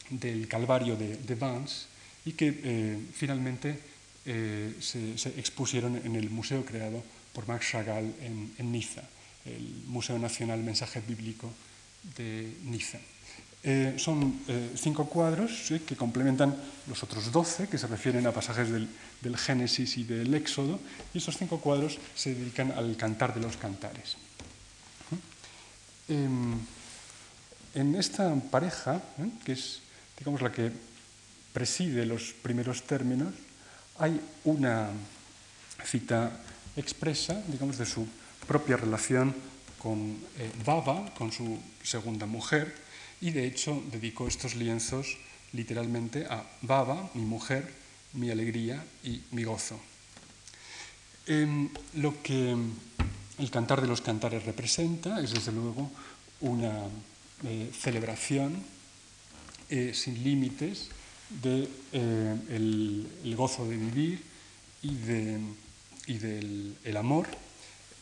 [0.09, 1.87] del Calvario de, de Vance
[2.25, 2.51] y que
[3.13, 3.79] finalmente
[4.25, 7.03] se expusieron en el museo creado
[7.37, 9.03] por Max Chagall en, Niza,
[9.45, 11.53] el Museo Nacional Mensaje Bíblico
[12.17, 12.97] de Niza.
[13.61, 18.71] Eh, son eh, cinco cuadros que complementan los otros doce que se refieren a pasajes
[18.71, 18.89] del,
[19.37, 20.79] Génesis y del Éxodo,
[21.13, 24.17] y esos cinco cuadros se dedican al cantar de los cantares.
[26.09, 26.57] Em,
[27.75, 29.29] en esta pareja, ¿eh?
[29.45, 29.85] que es
[30.17, 30.71] digamos, la que
[31.53, 33.29] preside los primeros términos,
[33.99, 34.89] hay una
[35.85, 36.46] cita
[36.77, 38.07] expresa, digamos, de su
[38.47, 39.35] propia relación
[39.77, 42.73] con eh, Baba, con su segunda mujer,
[43.19, 45.17] y de hecho dedicó estos lienzos
[45.53, 47.73] literalmente a Baba, mi mujer,
[48.13, 49.79] mi alegría y mi gozo.
[51.25, 52.55] Em, lo que
[53.37, 55.91] el cantar de los cantares representa es desde luego
[56.39, 56.87] una
[57.43, 58.63] eh, celebración
[59.69, 60.89] eh, sin límites
[61.41, 64.23] del de, el gozo de vivir
[64.81, 65.39] y de
[66.07, 67.27] y del amor.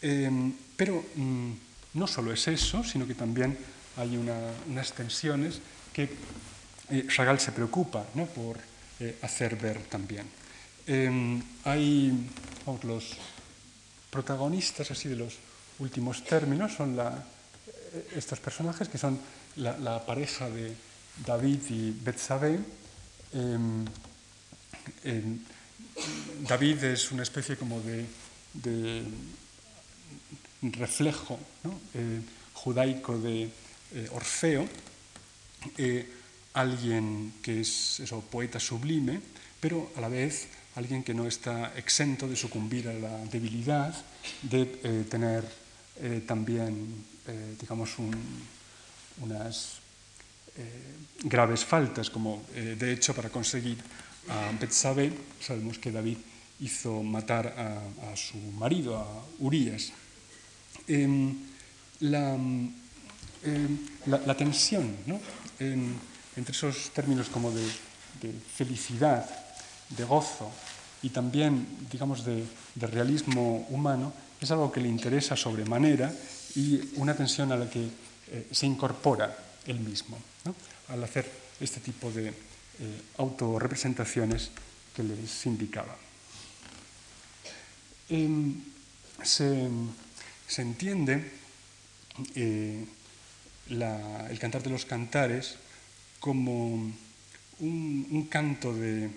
[0.02, 1.52] Em, pero mm,
[1.96, 3.58] no solo es eso, sino que también
[3.98, 5.60] hay unas tensiones
[5.94, 6.10] que
[6.90, 8.04] eh, Chagall se preocupa
[8.36, 8.58] por
[9.00, 10.28] eh, hacer ver también.
[10.86, 12.14] Em, hay
[12.84, 13.18] los
[14.12, 15.38] protagonistas así de los
[15.80, 19.20] últimos términos, son eh, estos personajes que son
[19.56, 20.76] la, pareja de
[21.26, 22.60] David y Betsabé.
[23.34, 23.86] Em,
[26.48, 28.06] David es una especie como de,
[30.62, 31.40] reflejo
[31.94, 32.22] eh,
[32.54, 34.68] judaico de eh, Orfeo,
[35.78, 36.10] eh,
[36.54, 39.22] alguien que es eso, poeta sublime,
[39.60, 43.94] pero a la vez alguien que no está exento de sucumbir a la debilidad,
[44.42, 45.44] de tener
[46.28, 47.06] también,
[47.60, 47.96] digamos,
[49.22, 49.80] unas
[51.24, 53.78] graves faltas, como de hecho para conseguir
[54.30, 56.18] a Betsabé, sabemos que David
[56.60, 59.06] hizo matar a, su marido, a
[59.40, 59.92] Urias.
[60.88, 61.34] Em,
[62.02, 62.72] em,
[64.06, 64.96] la, tensión
[65.60, 67.66] entre esos términos como de,
[68.56, 69.26] felicidad,
[69.90, 70.52] de gozo
[71.02, 76.14] y también, digamos, de, realismo humano es algo que le interesa sobremanera
[76.56, 77.88] y una tensión a la que
[78.32, 79.36] eh, se incorpora
[79.66, 80.18] él mismo
[80.90, 82.34] al hacer este tipo de,
[82.80, 84.52] eh, autorrepresentaciones
[84.96, 85.96] que les indicaba.
[88.10, 88.60] Em,
[89.24, 89.70] se,
[90.58, 91.32] entiende
[92.36, 92.86] eh,
[93.70, 95.56] el cantar de los cantares
[96.20, 96.92] como
[97.60, 99.10] un, canto eh,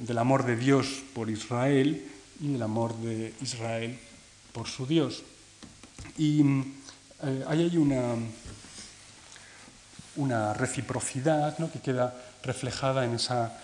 [0.00, 2.08] del amor de Dios por Israel
[2.40, 3.98] y el amor de Israel
[4.52, 5.24] por su Dios.
[6.16, 6.40] Y
[7.20, 8.16] ahí hay una,
[10.16, 11.70] una reciprocidad ¿no?
[11.70, 12.14] que queda
[12.46, 13.58] reflejada en esa,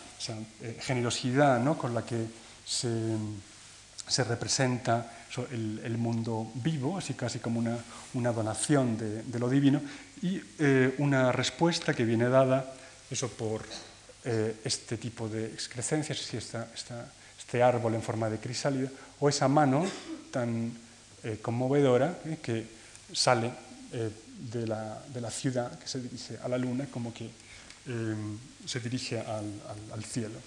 [0.60, 1.78] eh, generosidad ¿no?
[1.78, 2.26] con la que
[2.66, 3.16] se,
[4.06, 5.10] se representa
[5.50, 7.78] el, mundo vivo, así casi como una,
[8.14, 9.80] una donación de, lo divino,
[10.20, 12.74] y eh, una respuesta que viene dada
[13.10, 13.62] eso por
[14.24, 18.90] eh, este tipo de excrescencias, si este árbol en forma de crisálida,
[19.20, 19.86] o esa mano
[20.30, 20.72] tan
[21.40, 22.66] conmovedora que
[23.12, 23.52] sale
[23.92, 27.30] de la, de la ciudad que se dirige a la luna como que
[27.86, 30.38] em, se dirige al, cielo.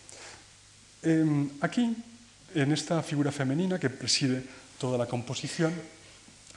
[1.03, 1.95] Em, aquí,
[2.55, 4.43] en esta figura femenina que preside
[4.79, 5.73] toda la composición,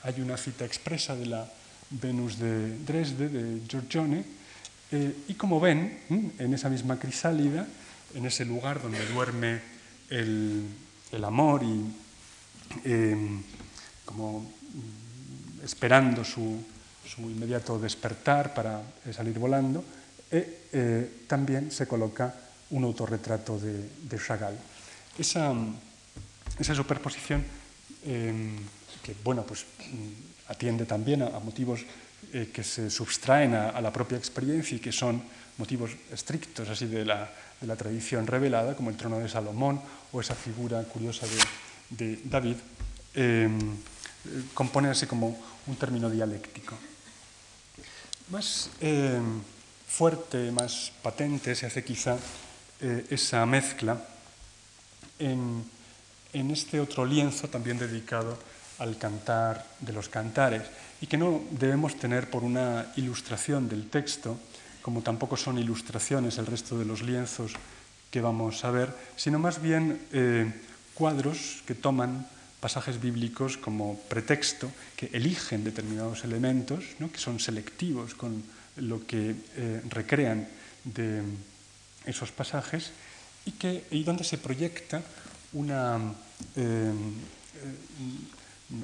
[0.03, 1.47] hay una cita expresa de la
[1.89, 4.23] Venus de Dresde, de Giorgione,
[4.91, 7.67] eh, y como ven, en esa misma crisálida,
[8.15, 9.61] en ese lugar donde duerme
[10.09, 10.65] el,
[11.23, 11.85] amor y
[12.85, 13.41] em,
[14.05, 16.63] como mm, esperando su,
[17.05, 19.83] su inmediato despertar para eh, salir volando,
[20.31, 22.33] e eh, también se coloca
[22.69, 24.57] un autorretrato de, de Chagall.
[25.17, 25.53] Esa,
[26.59, 27.43] esa superposición
[28.05, 28.55] eh,
[29.01, 31.81] que bueno, pues, mm, atiende también a, motivos
[32.33, 35.21] eh, que se subtraen a, la propia experiencia y que son
[35.57, 40.21] motivos estrictos así de la, de la tradición revelada, como el trono de Salomón o
[40.21, 41.27] esa figura curiosa
[41.89, 42.55] de, David,
[43.15, 43.49] eh,
[44.53, 45.35] compone así como
[45.67, 46.77] un término dialéctico.
[48.29, 49.19] Más eh,
[49.89, 52.17] fuerte, más patente se hace quizá
[52.79, 53.99] eh, esa mezcla
[55.17, 55.65] en,
[56.31, 58.37] en este otro lienzo también dedicado
[58.77, 60.63] al cantar de los cantares
[61.01, 64.37] y que no debemos tener por una ilustración del texto,
[64.81, 67.53] como tampoco son ilustraciones el resto de los lienzos
[68.11, 70.51] que vamos a ver, sino más bien eh,
[70.93, 72.27] cuadros que toman
[72.59, 77.11] pasajes bíblicos como pretexto, que eligen determinados elementos, ¿no?
[77.11, 78.43] que son selectivos con
[78.79, 80.47] lo que eh, recrean
[80.83, 81.21] de
[82.05, 82.91] esos pasajes
[83.45, 85.01] y, que, y donde se proyecta
[85.53, 85.99] una
[86.55, 86.91] eh,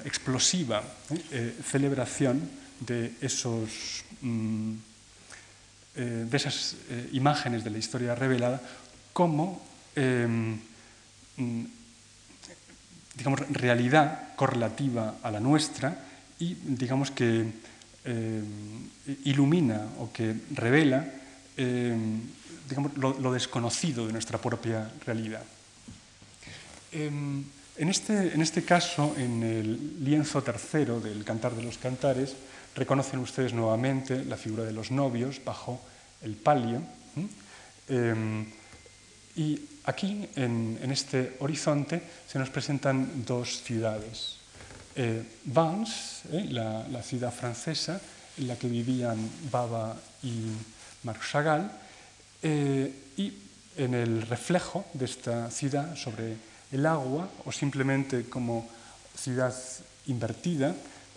[0.03, 0.84] explosiva
[1.31, 2.41] eh, celebración
[2.79, 4.73] de, esos, mm,
[5.95, 6.75] de esas
[7.13, 8.62] imágenes de la historia revelada
[9.13, 9.63] como
[9.95, 10.55] mm,
[13.15, 15.97] digamos, realidad correlativa a la nuestra
[16.39, 17.45] y digamos que
[18.06, 18.89] em,
[19.26, 21.04] ilumina o que revela
[21.58, 22.22] em,
[22.70, 25.44] digamos, lo, desconocido de nuestra propia realidad.
[26.91, 27.46] En
[27.78, 32.36] este, en este, caso, en el lienzo tercero del Cantar de los Cantares,
[32.76, 35.82] reconocen ustedes nuevamente la figura de los novios bajo
[36.22, 36.82] el palio.
[37.89, 38.46] Eh,
[39.36, 44.38] y aquí, en, este horizonte, se nos presentan dos ciudades.
[44.97, 45.23] Eh,
[46.31, 47.99] eh, la, ciudad francesa
[48.38, 49.17] en la que vivían
[49.51, 50.47] Baba y
[51.03, 51.69] Marc Chagall,
[52.41, 53.34] eh, y
[53.75, 56.38] en el reflejo de esta ciudad sobre
[56.71, 58.69] el agua o simplemente como
[59.17, 59.53] ciudad
[60.08, 60.73] invertida,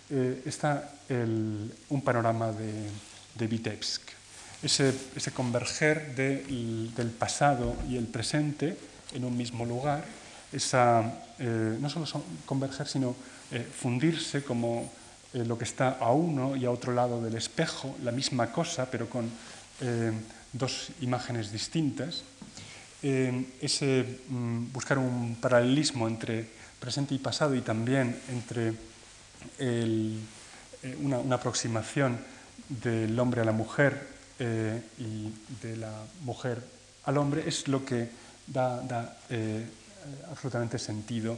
[0.09, 2.85] eh, está un panorama de,
[3.35, 4.01] de Vitebsk.
[4.61, 4.93] Ese,
[5.33, 6.43] converger de,
[6.95, 8.77] del pasado y el presente
[9.13, 10.03] en un mismo lugar,
[10.51, 11.01] esa,
[11.39, 13.15] no solo son converger, sino
[13.51, 14.91] eh, fundirse como
[15.33, 18.85] eh, lo que está a uno y a otro lado del espejo, la misma cosa,
[18.91, 19.25] pero con
[19.81, 20.11] eh,
[20.53, 22.23] dos imágenes distintas.
[23.01, 26.45] Ese mm, buscar un paralelismo entre
[26.79, 28.73] presente y pasado y también entre
[30.99, 32.19] una, aproximación
[32.67, 34.05] del hombre a la mujer
[34.39, 35.31] y
[35.61, 36.61] de la mujer
[37.05, 38.09] al hombre es lo que
[38.47, 39.17] da, da
[40.29, 41.37] absolutamente sentido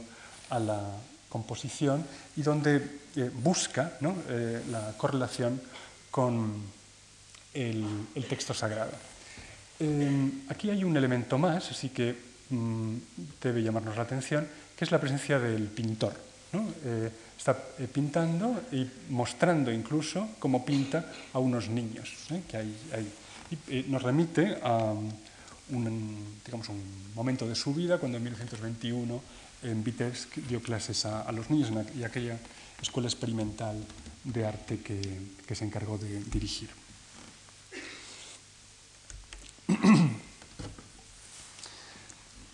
[0.50, 0.82] a la
[1.32, 2.04] composición
[2.36, 3.96] y donde eh, busca.
[4.28, 5.58] Eh, la correlación
[6.10, 6.60] con
[7.54, 8.92] el, texto sagrado.
[9.80, 12.14] Eh, aquí hay un elemento más, así que
[12.50, 12.96] mmm,
[13.40, 16.12] debe llamarnos la atención, que es la presencia del pintor.
[17.38, 17.56] está
[17.90, 22.12] pintando y mostrando incluso cómo pinta a unos niños
[22.46, 24.92] que hay, nos remite a
[25.72, 26.82] un, digamos, un
[27.14, 32.00] momento de su vida cuando en 1921 en Vitebsk dio clases a, los niños en
[32.00, 32.38] y aquella
[32.80, 33.76] escuela experimental
[34.24, 36.70] de arte que, se encargó de dirigir.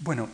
[0.00, 0.28] Bueno,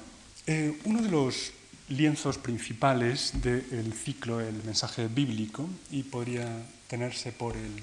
[0.47, 1.53] eh, uno de los
[1.89, 6.47] lienzos principales del ciclo El mensaje bíblico, y podría
[6.87, 7.83] tenerse por el,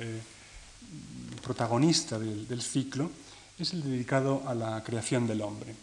[0.00, 0.20] eh,
[1.42, 3.10] protagonista del, ciclo,
[3.58, 5.74] es el dedicado a la creación del hombre.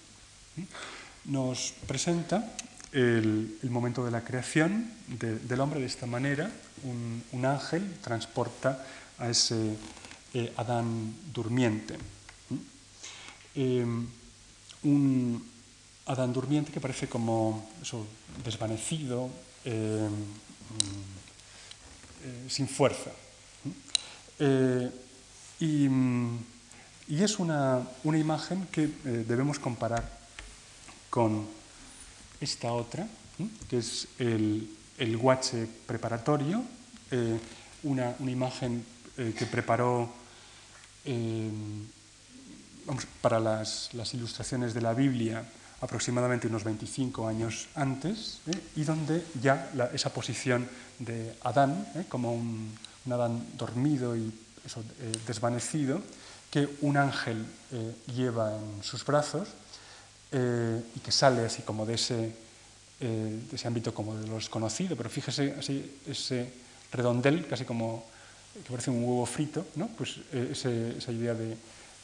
[1.26, 2.56] Nos presenta
[2.92, 6.52] el, momento de la creación de, del hombre de esta manera.
[6.84, 8.86] Un, ángel transporta
[9.18, 9.76] a ese
[10.34, 11.98] eh, Adán durmiente.
[13.56, 13.86] Eh,
[14.84, 15.56] un
[16.06, 17.68] Adán durmiente que parece como
[18.44, 19.30] desvanecido,
[19.66, 20.08] eh,
[22.24, 23.10] eh, sin fuerza.
[24.38, 24.92] Eh,
[25.60, 25.88] y,
[27.08, 30.15] y, es una, una imagen que debemos comparar
[31.10, 31.46] con
[32.42, 33.08] esta otra,
[33.70, 36.64] que es el, el guache preparatorio,
[37.12, 37.40] eh,
[37.84, 38.86] una, una, imagen
[39.16, 40.12] que preparó
[42.86, 45.46] vamos, para las, las, ilustraciones de la Biblia
[45.82, 48.60] aproximadamente unos 25 años antes, ¿eh?
[48.76, 50.68] y donde ya esa posición
[51.00, 52.06] de Adán, ¿eh?
[52.08, 52.74] como un,
[53.06, 56.02] Adán dormido y eh, desvanecido,
[56.50, 59.50] que un ángel eh, lleva en sus brazos
[60.38, 62.36] eh, y que sale así como de ese,
[63.00, 66.52] eh, de ese ámbito como de lo desconocido, pero fíjese así ese
[66.92, 68.04] redondel, casi como
[68.54, 69.88] que parece un huevo frito, ¿no?
[69.98, 71.56] pues ese, esa idea de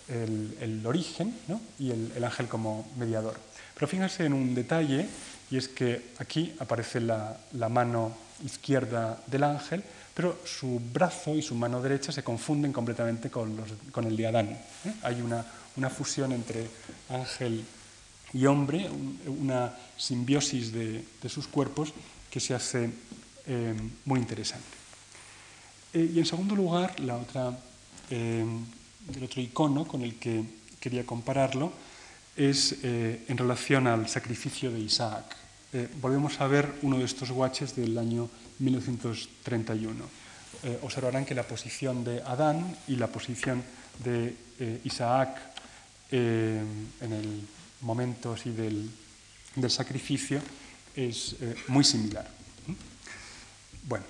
[0.07, 1.34] el, origen
[1.79, 3.38] y el, ángel como mediador.
[3.73, 5.07] Pero fíjense en un detalle,
[5.49, 7.38] y es que aquí aparece la,
[7.69, 8.15] mano
[8.45, 13.57] izquierda del ángel, pero su brazo y su mano derecha se confunden completamente con,
[14.05, 14.49] el de Adán.
[14.86, 14.93] ¿eh?
[15.03, 15.43] Hay una,
[15.89, 16.67] fusión entre
[17.09, 17.65] ángel
[18.34, 18.89] y hombre,
[19.25, 21.93] una simbiosis de, sus cuerpos
[22.29, 22.89] que se hace
[23.47, 23.73] eh,
[24.05, 24.77] muy interesante.
[25.93, 27.57] Eh, y en segundo lugar, la otra
[29.09, 30.43] el otro icono con el que
[30.79, 31.71] quería compararlo
[32.36, 35.36] es eh, en relación al sacrificio de Isaac.
[35.73, 38.29] Eh, volvemos a ver uno de estos guaches del año
[38.59, 40.03] 1931.
[40.63, 43.63] Eh, observarán que la posición de Adán y la posición
[44.03, 44.36] de
[44.84, 45.38] Isaac
[46.11, 47.47] en el
[47.82, 48.89] momento así del,
[49.55, 50.41] del sacrificio
[50.95, 51.36] es
[51.67, 52.29] muy similar.
[53.88, 54.05] Bueno,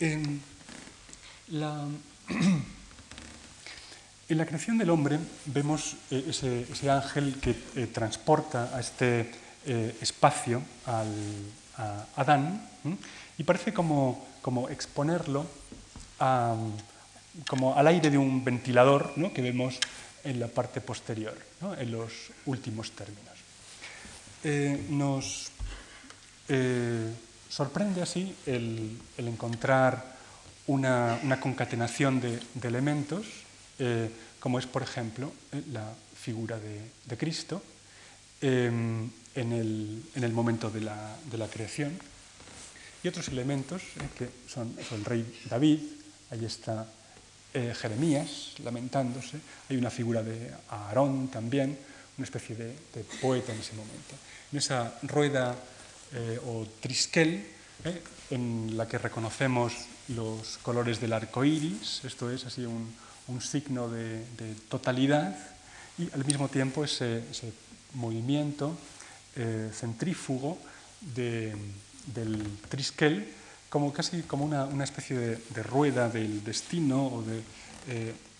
[0.00, 0.40] En
[1.48, 1.88] la,
[4.28, 9.30] en la creación del hombre vemos eh, ese, ángel que eh, transporta a este
[9.66, 11.04] eh, espacio a
[12.16, 12.60] Adán
[13.36, 14.26] y parece como,
[14.70, 15.46] exponerlo
[17.46, 19.78] como al aire de un ventilador que vemos
[20.24, 21.36] en la parte posterior,
[21.78, 23.36] en los últimos términos.
[24.90, 25.52] nos
[27.48, 30.04] Sorprende así el, encontrar
[30.66, 33.26] una, concatenación de, elementos,
[33.78, 34.10] eh,
[34.40, 37.62] como es, por ejemplo, eh, la figura de, Cristo
[38.40, 41.98] em, en, el, momento de la, creación,
[43.02, 45.80] y otros elementos eh, que son, el rey David,
[46.30, 46.86] ahí está
[47.52, 51.76] Jeremías lamentándose, hay una figura de Aarón también,
[52.18, 52.74] una especie de,
[53.20, 54.14] poeta en ese momento.
[54.52, 55.56] En esa rueda
[56.12, 57.44] eh, o trisquel,
[57.84, 59.74] eh, en la que reconocemos
[60.08, 62.94] los colores del arco iris, esto es así un,
[63.40, 64.24] signo de,
[64.68, 65.36] totalidad,
[65.98, 67.22] y al mismo tiempo ese,
[67.94, 68.76] movimiento
[69.36, 70.58] eh, centrífugo
[71.14, 73.32] del trisquel
[73.70, 77.42] como casi como una, especie de, rueda del destino o de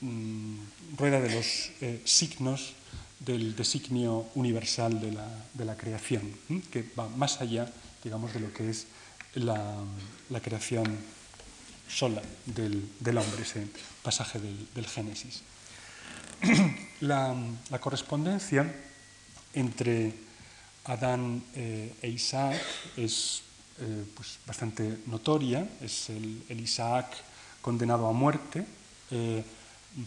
[0.00, 0.56] mm,
[0.96, 1.70] rueda de los
[2.04, 2.74] signos
[3.20, 6.22] del designio universal de la, creación,
[6.70, 7.70] que va más allá,
[8.04, 8.86] digamos, de lo que es
[9.34, 9.84] la,
[10.42, 10.84] creación
[11.88, 13.66] sola del, hombre, ese
[14.02, 15.42] pasaje del, Génesis.
[17.00, 17.34] La,
[17.80, 18.66] correspondencia
[19.54, 20.12] entre
[20.84, 22.60] Adán eh, e Isaac
[22.96, 23.42] es
[23.80, 27.06] eh, pues, bastante notoria, es el, Isaac
[27.60, 28.64] condenado a muerte,
[29.10, 29.42] eh,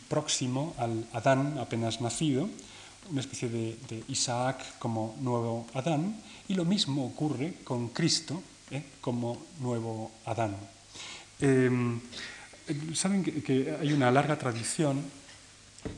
[0.08, 2.48] próximo al Adán apenas nacido,
[3.10, 8.42] una especie de, Isaac como nuevo Adán, y lo mismo ocurre con Cristo
[9.02, 10.56] como nuevo Adán.
[11.42, 12.00] Em,
[12.94, 15.04] Saben que, hay una larga tradición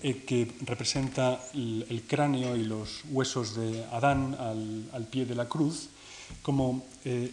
[0.01, 5.89] eh, que representa el, cráneo y los huesos de Adán al, pie de la cruz
[6.41, 7.29] como eh,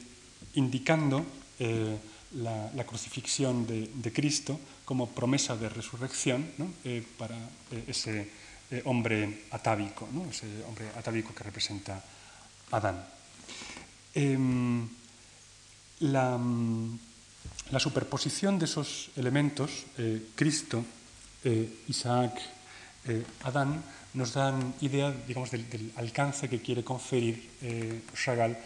[0.55, 1.25] indicando
[2.35, 6.45] la, crucifixión de, Cristo como promesa de resurrección
[7.17, 7.39] para
[7.87, 8.29] ese
[8.71, 12.03] eh, hombre atávico, ese hombre atávico que representa
[12.73, 13.05] Adán.
[14.13, 14.89] Em,
[17.71, 20.85] la, superposición de esos elementos, eh, Cristo,
[21.45, 22.39] eh, Isaac,
[23.45, 25.65] Adán, nos dan idea digamos, del,
[25.97, 27.49] alcance que quiere conferir
[28.13, 28.59] Chagall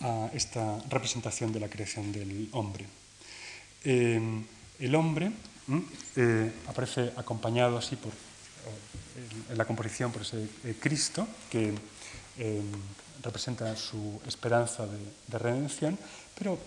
[0.00, 2.86] a esta representación de la creación del hombre.
[3.84, 5.30] El hombre
[6.66, 8.12] aparece acompañado así por
[9.50, 11.74] en la composición por ese eh, Cristo que
[12.38, 12.62] eh,
[13.22, 15.98] representa su esperanza de, redención,
[16.36, 16.58] pero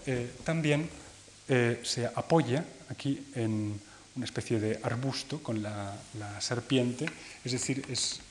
[1.47, 3.79] eh, se apoya aquí en
[4.15, 5.97] una especie de arbusto con la,
[6.39, 7.05] serpiente,
[7.43, 8.21] es decir, es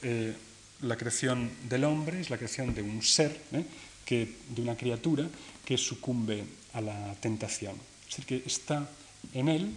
[0.81, 3.39] la creación del hombre, es la creación de un ser,
[4.07, 5.29] que, de una criatura
[5.65, 7.77] que sucumbe a la tentación.
[8.09, 8.89] Es decir, que está
[9.35, 9.75] en él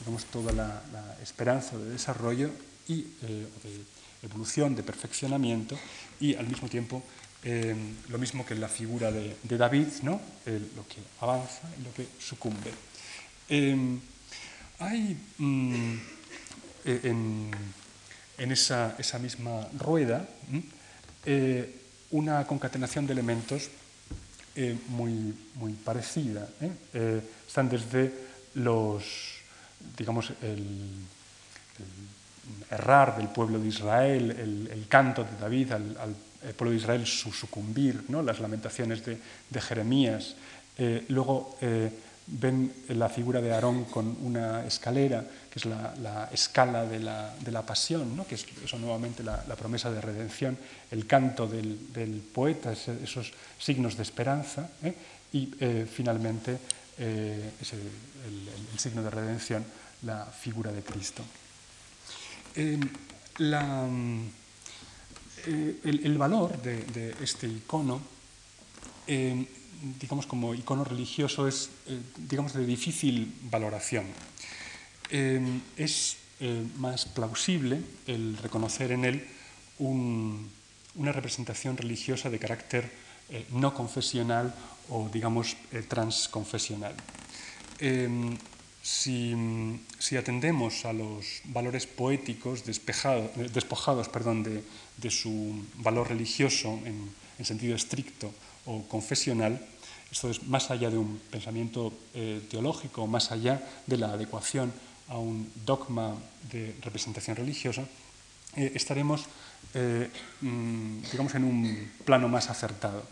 [0.00, 2.50] digamos, toda la, la esperanza de desarrollo
[2.86, 5.78] y eh, de evolución, de perfeccionamiento
[6.20, 7.02] y al mismo tiempo
[7.44, 7.74] eh,
[8.08, 10.20] lo mismo que en la figura de, David, ¿no?
[10.46, 12.70] lo que avanza y lo que sucumbe.
[13.48, 14.00] Em,
[14.80, 15.96] hay mm,
[16.84, 17.00] e,
[18.38, 20.28] en, esa, misma rueda
[21.24, 21.74] eh,
[22.10, 23.70] una concatenación de elementos
[24.88, 26.48] muy, muy parecida.
[27.46, 28.12] están desde
[28.54, 29.04] los,
[29.96, 31.06] digamos, el
[32.70, 36.16] errar del pueblo de Israel, el, canto de David al,
[36.54, 38.22] pueblo de Israel, su sucumbir, ¿no?
[38.22, 40.34] las lamentaciones de, Jeremías.
[40.76, 41.90] Eh, luego eh,
[42.26, 48.16] ven la figura de Aarón con una escalera, que es la, escala de la, pasión,
[48.16, 48.26] ¿no?
[48.26, 50.56] que es eso nuevamente la, promesa de redención,
[50.90, 54.94] el canto del, poeta, esos signos de esperanza, ¿eh?
[55.32, 55.46] y
[55.90, 56.58] finalmente
[56.98, 59.64] es el signo de redención,
[60.02, 61.22] la figura de Cristo.
[62.58, 62.80] Em,
[65.48, 68.02] eh, el, valor de, este icono,
[69.06, 69.46] em,
[69.98, 71.96] digamos como icono religioso, es eh,
[72.28, 74.04] digamos de difícil valoración.
[75.08, 79.26] Em, es eh, más plausible el reconocer en él
[79.78, 82.90] una representación religiosa de carácter
[83.52, 84.52] no confesional
[84.90, 86.94] o digamos transconfesional.
[88.82, 94.64] Si, atendemos a los valores poéticos despojados perdón, de,
[95.10, 97.10] su valor religioso en,
[97.44, 98.34] sentido estricto
[98.66, 99.62] o confesional,
[100.10, 104.72] esto es más allá de un pensamiento eh, teológico, más allá de la adecuación
[105.06, 106.16] a un dogma
[106.50, 107.86] de representación religiosa,
[108.56, 109.26] eh, estaremos
[109.74, 113.04] eh, mm, digamos, en un plano más acertado.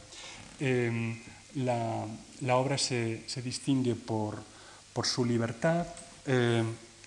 [1.54, 2.06] La,
[2.40, 4.42] la, obra se, se distingue por
[4.96, 5.86] por su libertad,
[6.24, 6.64] eh,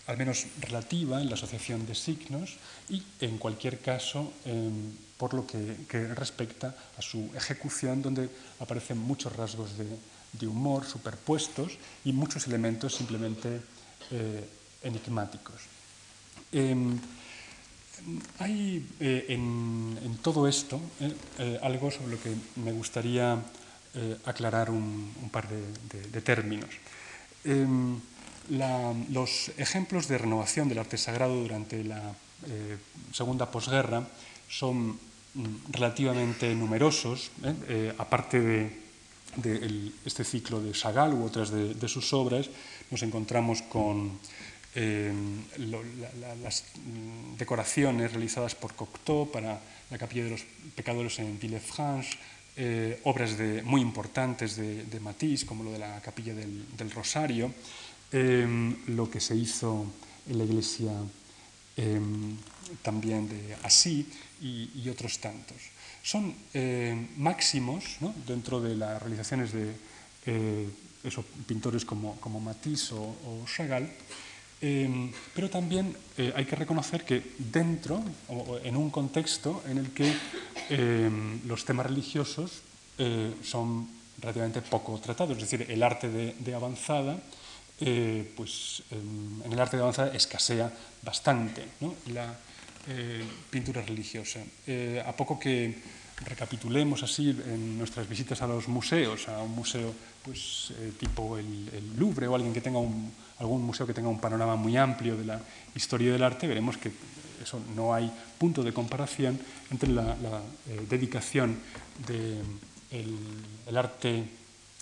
[0.09, 2.57] al menos relativa, en la asociación de signos
[2.89, 4.89] y, en cualquier caso, em,
[5.21, 5.85] por lo que,
[6.17, 8.27] respecta a su ejecución, donde
[8.59, 9.85] aparecen muchos rasgos de,
[10.47, 13.61] humor superpuestos y muchos elementos simplemente
[14.09, 14.45] eh,
[14.81, 15.61] enigmáticos.
[16.51, 16.97] Em,
[18.39, 20.81] hay eh, en, todo esto
[21.61, 23.37] algo sobre lo que me gustaría
[24.25, 26.69] aclarar un, par de términos.
[28.49, 32.15] Los ejemplos de renovación del arte sagrado durante la
[32.47, 32.77] eh,
[33.11, 34.07] segunda posguerra
[34.49, 34.97] son
[35.33, 37.53] mm, relativamente numerosos, ¿eh?
[37.67, 42.49] Eh, aparte de, este ciclo de Chagall u otras de, sus obras,
[42.89, 44.17] nos encontramos con
[44.73, 46.63] las
[47.37, 52.17] decoraciones realizadas por Cocteau para la Capilla de los Pecadores en Villefranche,
[53.03, 57.53] obras muy importantes de, Matisse, como lo de la capilla del, Rosario,
[58.11, 59.85] em, lo que se hizo
[60.27, 60.91] en la iglesia
[61.77, 62.37] em,
[62.81, 64.07] también de Así
[64.41, 65.57] y, otros tantos.
[66.03, 69.75] Son em, máximos dentro de las realizaciones de
[70.25, 70.69] eh,
[71.03, 73.89] esos pintores como, Matisse o Chagall,
[74.61, 79.91] Em, pero también eh, hay que reconocer que dentro, o en un contexto en el
[79.91, 80.11] que
[81.47, 82.61] los temas religiosos
[82.97, 83.87] eh, son
[84.21, 87.17] relativamente poco tratados, es decir, el arte de, avanzada,
[87.81, 90.71] eh, pues en el arte de avanzada escasea
[91.01, 91.63] bastante
[92.13, 92.35] la
[93.49, 94.39] pintura religiosa.
[95.05, 95.75] a poco que
[96.25, 101.69] recapitulemos así en nuestras visitas a los museos, a un museo pues, eh, tipo el,
[101.97, 102.79] Louvre o alguien que tenga
[103.39, 105.39] algún museo que tenga un panorama muy amplio de la
[105.75, 106.91] historia del arte, veremos que
[107.41, 109.39] eso no hay punto de comparación
[109.71, 110.15] entre la,
[110.67, 111.57] eh, dedicación
[112.05, 112.43] del
[113.65, 114.23] de arte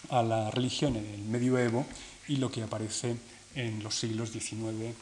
[0.09, 1.85] a la religión en el medioevo
[2.27, 3.15] y lo que aparece
[3.55, 4.93] en los siglos XIX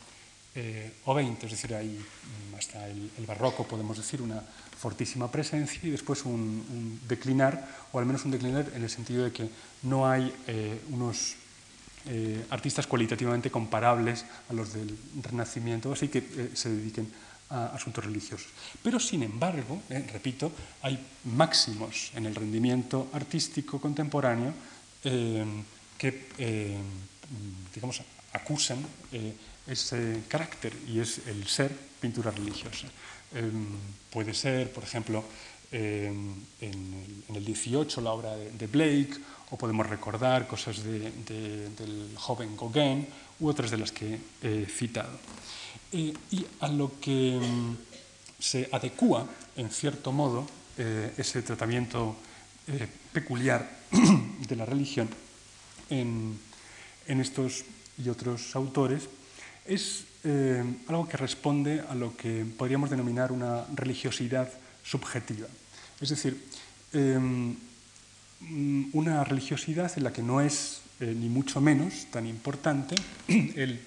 [0.58, 5.90] eh, o XX, es decir, mm, hasta el, barroco podemos decir una fortísima presencia y
[5.90, 9.50] después un, declinar, o al menos un declinar en el sentido de que
[9.84, 11.36] no hay eh, unos
[12.06, 17.12] eh, artistas cualitativamente comparables a los del Renacimiento, así que se dediquen
[17.50, 18.48] a asuntos religiosos.
[18.82, 24.54] Pero, sin embargo, repito, hay máximos en el rendimiento artístico contemporáneo
[25.04, 26.80] que,
[27.74, 28.02] digamos,
[28.34, 28.86] acusan
[29.68, 32.88] ese carácter y es el ser pintura religiosa.
[33.34, 33.66] Em,
[34.10, 35.24] puede ser, por ejemplo,
[35.72, 39.18] em, en, el 18 la obra de, Blake,
[39.50, 43.08] o podemos recordar cosas del joven Gauguin
[43.40, 45.20] u otras de las que he citado.
[45.92, 47.76] Eh, y a lo que em,
[48.40, 50.48] se adecua, en cierto modo,
[50.78, 52.16] eh, ese tratamiento
[52.68, 53.64] eh, peculiar
[54.48, 55.10] de la religión
[55.90, 56.40] en,
[57.08, 57.66] en estos
[58.04, 59.08] y otros autores,
[59.66, 64.50] es eh, algo que responde a lo que podríamos denominar una religiosidad
[64.84, 65.48] subjetiva.
[66.02, 66.38] Es decir,
[66.94, 67.56] em,
[68.94, 72.96] una religiosidad en la que no es eh, ni mucho menos tan importante
[73.28, 73.80] el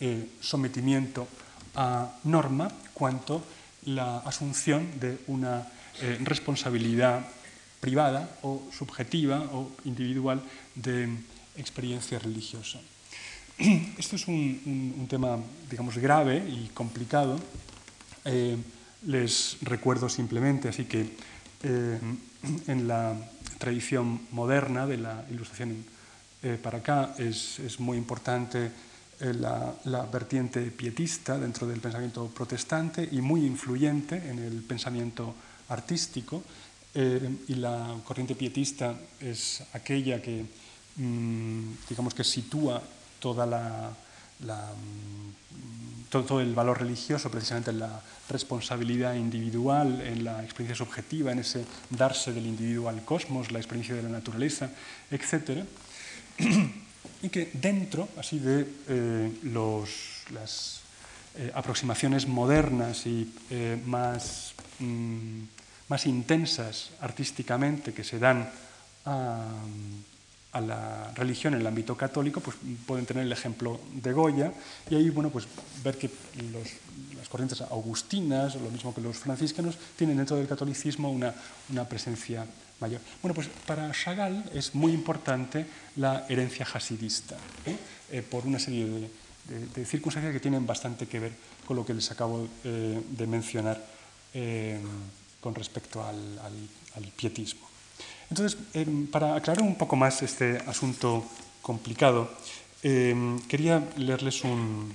[0.00, 1.28] eh, sometimiento
[1.74, 3.44] a norma cuanto
[3.86, 5.68] la asunción de una
[6.24, 7.26] responsabilidad
[7.80, 10.42] privada o subjetiva o individual
[10.74, 11.08] de
[11.56, 12.80] experiencia religiosa.
[13.98, 15.38] Esto es un, tema,
[15.70, 17.38] digamos, grave y complicado
[19.06, 21.10] les recuerdo simplemente, así que
[21.62, 23.14] en la
[23.58, 25.84] tradición moderna de la ilustración
[26.62, 28.70] para acá es, muy importante
[29.20, 35.34] la, vertiente pietista dentro del pensamiento protestante y muy influyente en el pensamiento
[35.68, 36.42] artístico.
[36.96, 40.44] Eh, y la corriente pietista es aquella que,
[40.96, 42.82] digamos, que sitúa mm,
[46.10, 51.64] todo, el valor religioso precisamente en la responsabilidad individual, en la experiencia subjetiva, en ese
[51.90, 54.70] darse del individuo al cosmos, la experiencia de la naturaleza,
[55.10, 55.64] etc.
[57.22, 59.32] y que dentro así de eh,
[60.30, 60.80] las
[61.36, 65.42] eh, aproximaciones modernas y eh, más, mm,
[65.88, 68.48] más, intensas artísticamente que se dan
[69.04, 69.48] a,
[70.54, 74.52] a, la religión en el ámbito católico, pues pueden tener el ejemplo de Goya
[74.88, 75.46] y ahí bueno, pues
[75.82, 76.08] ver que
[77.18, 81.34] las corrientes augustinas, lo mismo que los franciscanos, tienen dentro del catolicismo una,
[81.70, 82.46] una presencia
[82.80, 83.00] mayor.
[83.20, 87.36] Bueno, pues para Chagall es muy importante la herencia hasidista,
[87.66, 87.76] ¿eh?
[88.12, 91.32] Eh, por una serie de, circunstancias que tienen bastante que ver
[91.66, 93.84] con lo que les acabo eh, de mencionar
[95.40, 97.73] con respecto al, al pietismo.
[98.30, 98.58] Entonces,
[99.10, 101.24] para aclarar un poco más este asunto
[101.62, 102.30] complicado,
[102.82, 104.94] quería leerles un,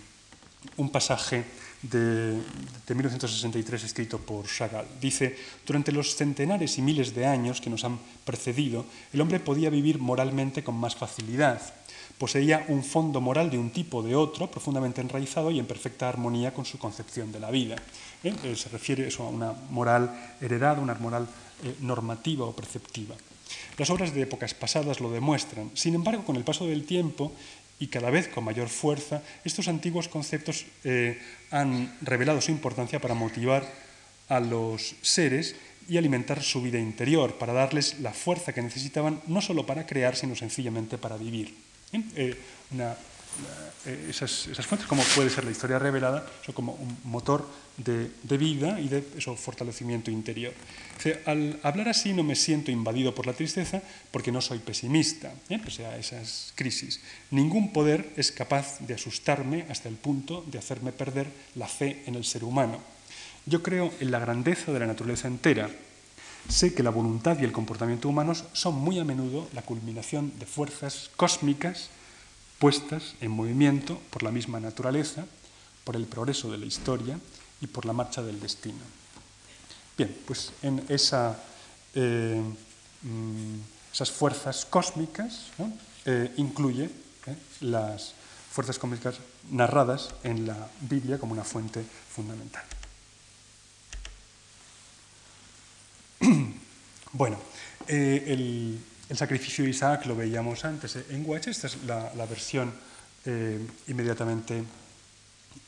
[0.92, 1.46] pasaje
[1.82, 4.86] de, de 1963 escrito por Chagall.
[5.00, 9.70] Dice, durante los centenares y miles de años que nos han precedido, el hombre podía
[9.70, 11.62] vivir moralmente con más facilidad.
[12.20, 16.10] Poseía un fondo moral de un tipo o de otro, profundamente enraizado y en perfecta
[16.10, 17.78] armonía con su concepción de la vida.
[18.22, 21.30] Se refiere eso a una moral heredada, una moral
[21.64, 23.16] eh, normativa o perceptiva.
[23.78, 25.72] Las obras de épocas pasadas lo demuestran.
[25.74, 27.32] Sin embargo, con el paso del tiempo
[27.80, 31.20] y cada vez con mayor fuerza, estos antiguos conceptos eh,
[31.52, 33.66] han revelado su importancia para motivar
[34.28, 35.56] a los seres
[35.88, 40.16] y alimentar su vida interior, para darles la fuerza que necesitaban no solo para crear,
[40.16, 41.56] sino sencillamente para vivir.
[41.94, 42.38] ¿Eh?
[44.08, 47.48] Esas, esas, fuentes, como puede ser la historia revelada, son como un motor
[47.80, 50.54] de, vida y de eso, fortalecimiento interior.
[50.54, 55.34] O al hablar así no me siento invadido por la tristeza porque no soy pesimista,
[55.50, 55.60] ¿eh?
[55.64, 57.00] pese a esas crisis.
[57.32, 62.16] Ningún poder es capaz de asustarme hasta el punto de hacerme perder la fe en
[62.16, 62.80] el ser humano.
[63.46, 65.70] Yo creo en la grandeza de la naturaleza entera.
[66.50, 70.46] Sé que la voluntad y el comportamiento humanos son muy a menudo la culminación de
[70.46, 71.90] fuerzas cósmicas
[72.60, 75.26] puestas en movimiento por la misma naturaleza,
[75.86, 77.18] por el progreso de la historia
[77.62, 79.00] y por la marcha del destino.
[79.98, 80.86] Bien, pues en
[81.94, 82.42] eh,
[83.02, 83.56] mm,
[83.92, 85.48] esas fuerzas cósmicas
[86.06, 88.14] eh, incluye eh, las
[88.50, 89.20] fuerzas cósmicas
[89.52, 92.64] narradas en la Biblia como una fuente fundamental.
[97.12, 97.40] Bueno,
[97.88, 98.80] el,
[99.16, 102.72] sacrificio de Isaac lo veíamos antes en Watch, esta es la, versión
[103.88, 104.64] inmediatamente,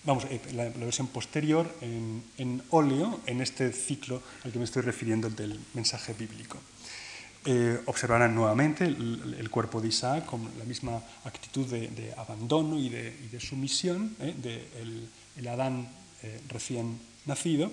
[0.04, 4.82] vamos, eh, la, la, versión posterior en, óleo, en este ciclo al que me estoy
[4.82, 6.58] refiriendo del mensaje bíblico.
[7.44, 12.90] Eh, observarán nuevamente el, el, cuerpo de Isaac con la misma actitud de, abandono y
[12.90, 15.90] de, sumisión del de el, el Adán
[16.24, 17.72] eh, recién nacido.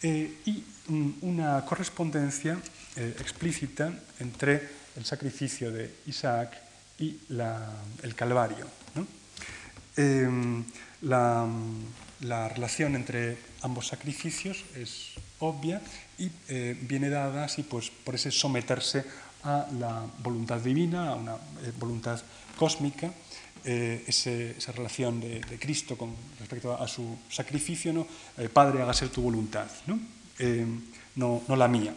[0.00, 2.56] Eh, y mm, una correspondencia
[2.94, 6.54] eh, explícita entre el sacrificio de Isaac
[7.00, 7.18] y
[8.02, 8.66] el Calvario.
[8.94, 9.06] ¿no?
[11.04, 11.46] Eh, la,
[12.20, 15.80] la, relación entre ambos sacrificios es obvia
[16.18, 19.04] y eh, viene dada así pues, por ese someterse
[19.42, 22.20] a la voluntad divina, a una eh, voluntad
[22.56, 23.12] cósmica,
[23.64, 28.06] eh, ese, esa relación de, Cristo con respecto a, su sacrificio, ¿no?
[28.52, 31.94] Padre, hágase tu voluntad, no, no la mía.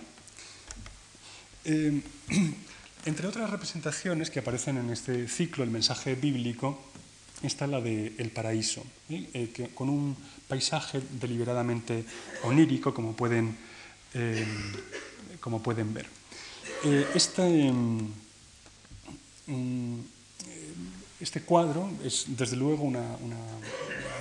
[3.05, 6.81] Entre otras representaciones que aparecen en este ciclo, el mensaje bíblico,
[7.43, 9.69] está la del de paraíso, ¿eh?
[9.75, 10.15] Con un
[10.47, 12.03] paisaje deliberadamente
[12.43, 13.55] onírico, como pueden,
[14.13, 14.45] eh,
[15.39, 16.07] como pueden ver.
[16.83, 18.11] Eh, este, um,
[21.19, 23.01] este, cuadro es, desde luego, una,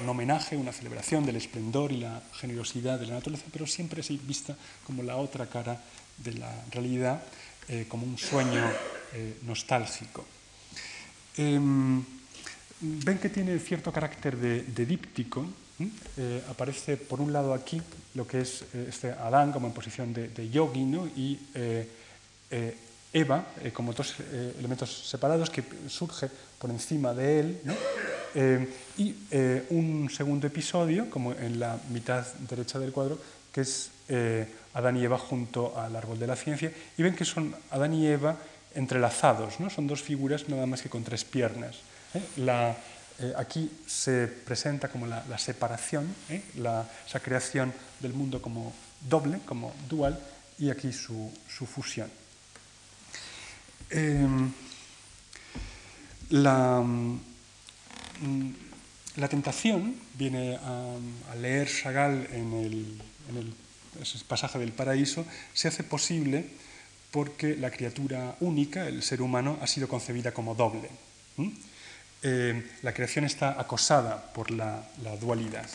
[0.03, 4.27] un homenaje, una celebración del esplendor y la generosidad de la naturaleza, pero siempre es
[4.27, 5.83] vista como la otra cara
[6.19, 7.23] de la realidad
[7.89, 8.63] como un sueño
[9.43, 10.25] nostálgico.
[12.83, 15.47] Eh, ven que tiene cierto carácter de, díptico.
[16.17, 17.83] Eh, aparece por un lado aquí
[18.15, 21.07] lo que es eh, este Adán como en posición de, de yogi ¿no?
[21.07, 21.39] y
[23.13, 24.15] Eva como dos
[24.59, 27.61] elementos separados que surge por encima de él.
[27.65, 27.75] ¿no?
[28.99, 29.15] y
[29.71, 33.19] un segundo episodio, como en la mitad derecha del cuadro,
[33.53, 33.91] que es
[34.75, 38.07] Adán y Eva junto al árbol de la ciencia, y ven que son Adán y
[38.07, 38.37] Eva
[38.75, 39.71] entrelazados, ¿no?
[39.71, 41.77] son dos figuras nada más que con tres piernas.
[42.37, 42.77] La,
[43.37, 46.15] aquí se presenta como la, separación,
[46.57, 48.73] la, esa creación del mundo como
[49.09, 50.19] doble, como dual,
[50.59, 52.11] y aquí su, fusión.
[53.91, 54.53] Em,
[56.31, 57.19] la, mm,
[59.17, 60.97] la, tentación viene a,
[61.41, 63.55] leer Chagall en el,
[64.29, 66.47] pasaje del paraíso, se hace posible
[67.11, 70.91] porque la criatura única, el ser humano, ha sido concebida como doble.
[72.23, 74.87] Em, la creación está acosada por la,
[75.21, 75.69] dualidad.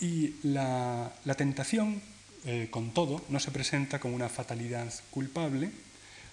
[0.00, 2.02] Y la, la tentación
[2.44, 5.70] eh, con todo, no se presenta como una fatalidad culpable,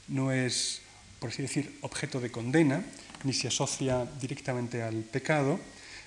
[0.07, 0.81] no es,
[1.19, 2.83] por así decir, objeto de condena,
[3.23, 5.59] ni se asocia directamente al pecado,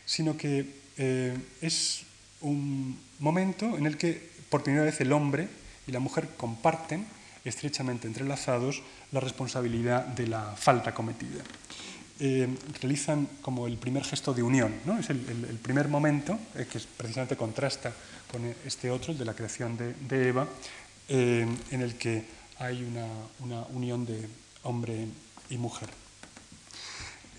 [0.06, 0.66] sino que
[0.96, 2.02] eh, es
[2.40, 5.48] un momento en el que por primera vez el hombre
[5.86, 7.06] y la mujer comparten,
[7.44, 8.82] estrechamente entrelazados,
[9.12, 11.42] la responsabilidad de la falta cometida.
[12.22, 12.46] Eh,
[12.82, 14.98] realizan como el primer gesto de unión, ¿no?
[14.98, 15.18] es el,
[15.62, 17.94] primer momento que precisamente contrasta
[18.30, 20.46] con este otro, el de la creación de, Eva,
[21.08, 22.26] eh, en el que
[22.58, 24.28] hay una, unión de
[24.64, 25.06] hombre
[25.48, 25.88] y mujer.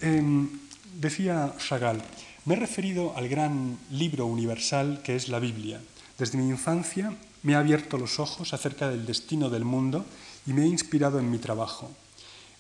[0.02, 0.50] Em,
[0.98, 2.02] decía Chagall,
[2.46, 5.80] me he referido al gran libro universal que es la Biblia.
[6.18, 10.08] Desde mi infancia me ha abierto los ojos acerca del destino del mundo
[10.48, 11.92] y me ha inspirado en mi trabajo.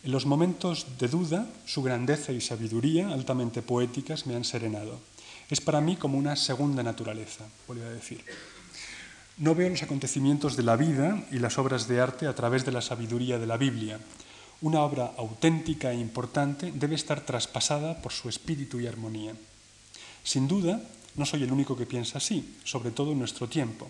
[0.03, 4.99] En los momentos de duda, su grandeza y sabiduría, altamente poéticas, me han serenado.
[5.49, 8.25] Es para mí como una segunda naturaleza, vuelvo a decir.
[9.37, 12.71] No veo los acontecimientos de la vida y las obras de arte a través de
[12.71, 13.99] la sabiduría de la Biblia.
[14.61, 19.33] Una obra auténtica e importante debe estar traspasada por su espíritu y armonía.
[20.23, 20.81] Sin duda,
[21.15, 23.89] no soy el único que piensa así, sobre todo en nuestro tiempo.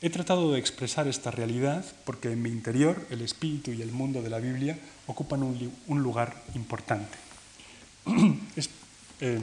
[0.00, 4.22] He tratado de expresar esta realidad porque en mi interior el espíritu y el mundo
[4.22, 4.78] de la Biblia
[5.08, 7.18] ocupan un, lugar importante.
[8.56, 8.70] es,
[9.20, 9.40] eh,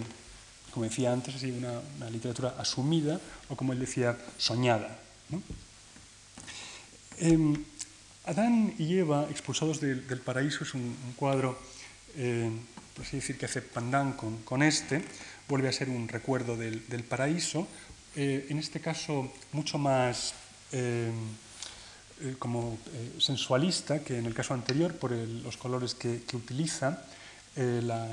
[0.72, 4.97] como decía antes, así una, literatura asumida o, como él decía, soñada.
[7.18, 7.66] Em,
[8.26, 11.57] Adán y Eva, expulsados del paraíso, es un, cuadro,
[12.16, 12.49] eh,
[12.95, 15.03] por así decir, que hace pandán con, este,
[15.49, 17.68] vuelve a ser un recuerdo del, paraíso,
[18.16, 20.34] eh, en este caso mucho más
[20.72, 21.13] em,
[22.22, 22.78] eh, como
[23.20, 27.03] sensualista que en el caso anterior por los colores que, utiliza,
[27.55, 28.07] la,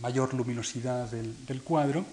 [0.00, 2.04] mayor luminosidad del, cuadro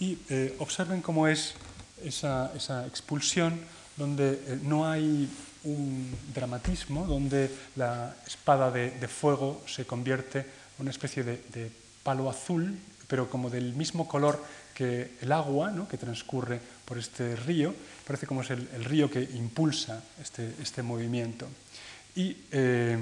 [0.00, 1.54] y eh, observen cómo es
[2.02, 2.52] esa,
[2.86, 3.58] expulsión
[3.96, 5.28] donde eh, no hay
[5.64, 10.46] un dramatismo, donde la espada de, fuego se convierte en
[10.78, 11.70] una especie de,
[12.02, 12.78] palo azul,
[13.08, 14.40] pero como del mismo color
[14.76, 15.88] que el agua ¿no?
[15.88, 17.74] que transcurre por este río,
[18.06, 21.48] parece como es el, río que impulsa este, este movimiento.
[22.14, 22.98] Y eh,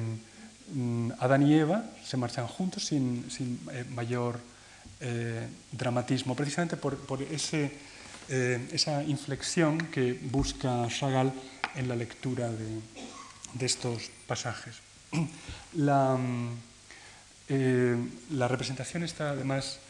[1.18, 3.26] Adán y Eva se marchan juntos sin,
[3.72, 4.40] eh, mayor
[5.00, 6.96] eh, dramatismo, precisamente por,
[7.30, 7.70] ese,
[8.28, 11.32] eh, esa inflexión que busca Chagall
[11.74, 14.76] en la lectura de, estos pasajes.
[15.74, 16.16] La,
[18.30, 19.80] la, representación está además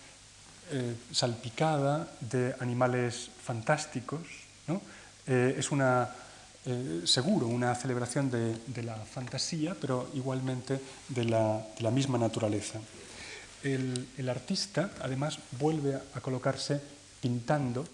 [1.12, 4.22] salpicada de animales fantásticos.
[5.26, 6.10] es una
[6.66, 12.80] eh, seguro una celebración de, la fantasía, pero igualmente de la, misma naturaleza.
[13.62, 16.80] El, artista, además, vuelve a colocarse
[17.20, 17.86] pintando.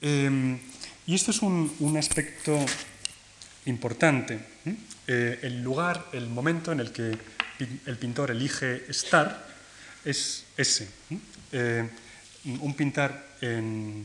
[0.00, 0.58] Em,
[1.06, 2.56] y esto es un, aspecto
[3.66, 4.40] importante.
[5.06, 7.18] Eh, el lugar, el momento en el que
[7.58, 9.46] el pintor elige estar
[10.02, 10.88] es ese.
[11.52, 11.88] Eh,
[12.60, 14.04] un pintar en,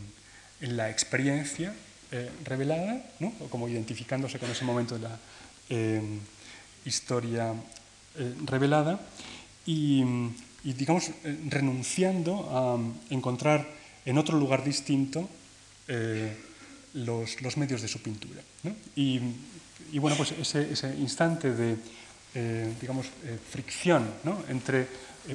[0.61, 1.73] la experiencia,
[2.11, 3.33] eh, revelada, ¿no?
[3.49, 5.17] como identificándose con ese momento de la
[5.69, 6.01] eh,
[6.85, 7.53] historia
[8.45, 8.99] revelada,
[9.65, 10.03] y,
[10.63, 11.11] digamos,
[11.49, 13.67] renunciando a encontrar
[14.05, 15.29] en otro lugar distinto
[16.93, 18.41] los, medios de su pintura.
[18.95, 19.21] Y,
[19.93, 21.77] y, bueno, pues ese, ese instante de,
[22.81, 23.07] digamos,
[23.49, 24.11] fricción
[24.49, 24.87] entre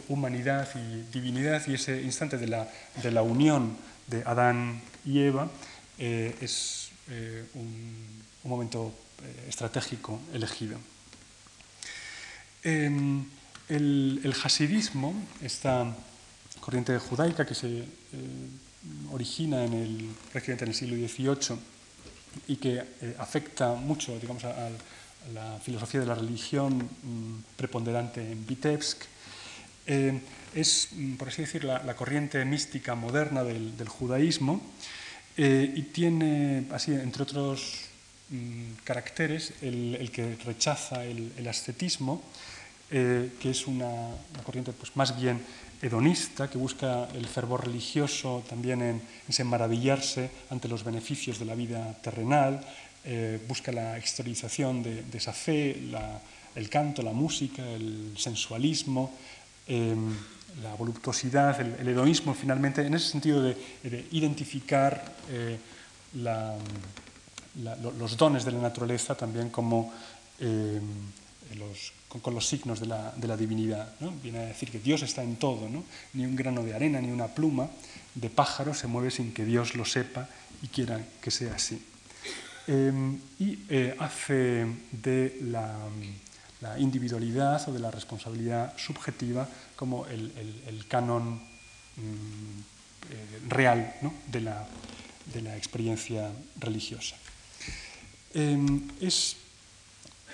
[0.08, 2.68] humanidad y divinidad y ese instante de la,
[3.02, 3.76] de la unión
[4.06, 5.48] de Adán y Eva,
[5.98, 10.78] eh, es eh, un, momento eh, estratégico elegido.
[12.62, 13.24] Em,
[13.68, 15.96] el, hasidismo, esta
[16.60, 17.84] corriente judaica que se
[19.10, 21.58] origina en el, prácticamente en el siglo XVIII
[22.48, 22.82] y que
[23.18, 24.70] afecta mucho digamos, a,
[25.34, 29.02] la filosofía de la religión mm, preponderante en Vitebsk,
[29.86, 34.60] es, mm, por así decir, la, corriente mística moderna del, judaísmo
[35.36, 37.88] y tiene, así, entre otros
[38.30, 42.22] mm, caracteres, el, que rechaza el, ascetismo,
[42.90, 43.90] que es una,
[44.44, 45.40] corriente pues, más bien
[45.82, 51.54] hedonista, que busca el fervor religioso también en, en maravillarse ante los beneficios de la
[51.54, 52.64] vida terrenal,
[53.08, 55.78] eh, busca la exteriorización de, esa fe,
[56.56, 59.14] el canto, la música, el sensualismo,
[59.68, 63.56] la voluptuosidad, el, hedonismo, finalmente, en ese sentido de,
[64.12, 65.58] identificar eh,
[66.14, 69.92] los dones de la naturaleza también como
[70.38, 73.92] los con, los signos de la, divinidad.
[74.22, 75.84] Viene a decir que Dios está en todo, ¿no?
[76.14, 77.68] ni un grano de arena ni una pluma
[78.14, 80.28] de pájaro se mueve sin que Dios lo sepa
[80.62, 81.82] y quiera que sea así.
[82.66, 85.76] Em, y eh, hace de la,
[86.78, 91.36] individualidad o de la responsabilidad subjetiva como el, canon
[91.96, 92.60] mm,
[93.10, 93.94] eh, real
[94.26, 97.16] de, la, experiencia religiosa.
[98.34, 99.36] Em, es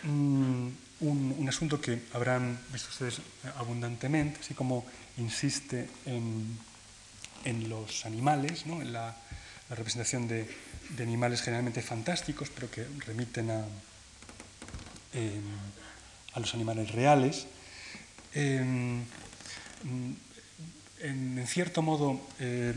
[0.05, 0.69] mm,
[1.01, 3.21] un, asunto que habrán visto ustedes
[3.59, 4.87] abundantemente, así como
[5.19, 9.17] insiste en, los animales, en la,
[9.71, 10.47] representación de,
[11.01, 13.65] animales generalmente fantásticos, pero que remiten a,
[15.15, 15.43] em,
[16.35, 17.47] a los animales reales.
[18.35, 19.05] Em,
[21.01, 22.75] en, cierto modo, eh,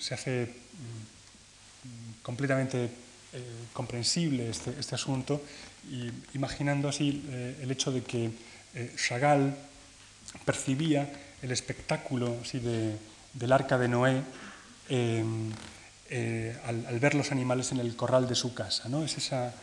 [0.00, 5.42] se, hace mm, completamente eh, comprensible este, este asunto
[5.90, 8.30] y imaginando así eh, el hecho de que
[8.96, 9.54] Chagall
[10.44, 11.12] percibía
[11.42, 14.22] el espectáculo así del arca de Noé
[14.88, 15.50] em,
[16.14, 18.88] eh, al, ver los animales en el corral de su casa.
[18.90, 19.02] ¿no?
[19.02, 19.54] Es esa,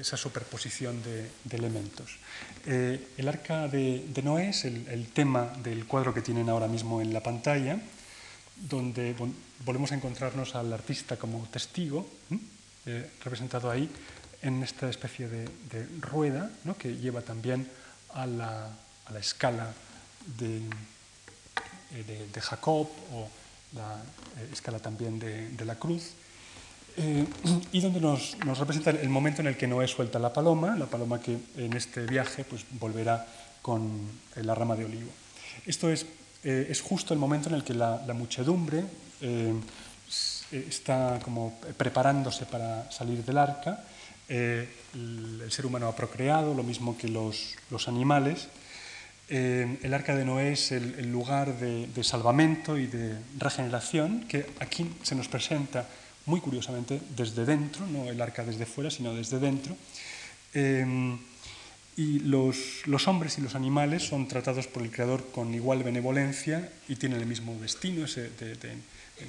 [0.00, 2.18] esa superposición de, elementos.
[2.66, 7.22] el arca de, Noé es el, tema del cuadro que tienen ahora mismo en la
[7.22, 7.78] pantalla,
[8.56, 9.14] donde
[9.64, 12.08] volvemos a encontrarnos al artista como testigo,
[13.22, 13.88] representado ahí,
[14.44, 15.48] en esta especie de,
[16.00, 17.68] rueda que lleva también
[18.12, 18.70] a la,
[19.18, 19.72] escala
[20.38, 20.60] de,
[21.94, 23.28] eh, de, Jacob o
[23.72, 24.02] la
[24.38, 26.12] eh, escala también de, la cruz,
[26.96, 27.24] eh,
[27.72, 31.20] y donde nos, representa el momento en el que Noé suelta la paloma, la paloma
[31.20, 33.26] que en este viaje pues, volverá
[33.62, 35.10] con la rama de olivo.
[35.66, 36.06] Esto es,
[36.42, 38.84] es justo el momento en el que la, muchedumbre
[40.52, 43.84] está como preparándose para salir del arca
[44.28, 48.48] eh, el, ser humano ha procreado, lo mismo que los, animales.
[49.28, 54.90] Eh, el arca de Noé es el, lugar de, salvamento y de regeneración que aquí
[55.02, 55.86] se nos presenta
[56.26, 59.76] muy curiosamente desde dentro, no el arca desde fuera, sino desde dentro.
[60.54, 61.16] Eh,
[61.96, 66.96] y los, hombres y los animales son tratados por el Creador con igual benevolencia y
[66.96, 68.76] tienen el mismo destino, de,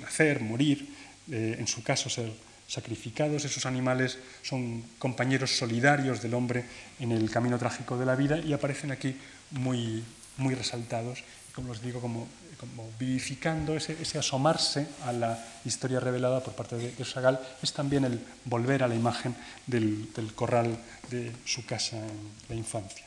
[0.01, 0.89] nacer, morir,
[1.29, 2.31] en su caso ser
[2.67, 6.65] sacrificados, esos animales son compañeros solidarios del hombre
[6.99, 9.15] en el camino trágico de la vida y aparecen aquí
[9.51, 10.03] muy,
[10.37, 11.23] muy resaltados,
[11.53, 12.27] como os digo, como,
[12.57, 18.05] como vivificando ese, asomarse a la historia revelada por parte de, de Chagall, es también
[18.05, 19.35] el volver a la imagen
[19.67, 20.77] del, corral
[21.09, 23.05] de su casa en la infancia.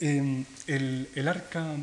[0.00, 1.76] Em, el, arca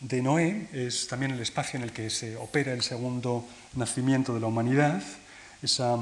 [0.00, 4.40] de Noé es también el espacio en el que se opera el segundo nacimiento de
[4.40, 5.02] la humanidad,
[5.62, 5.96] esa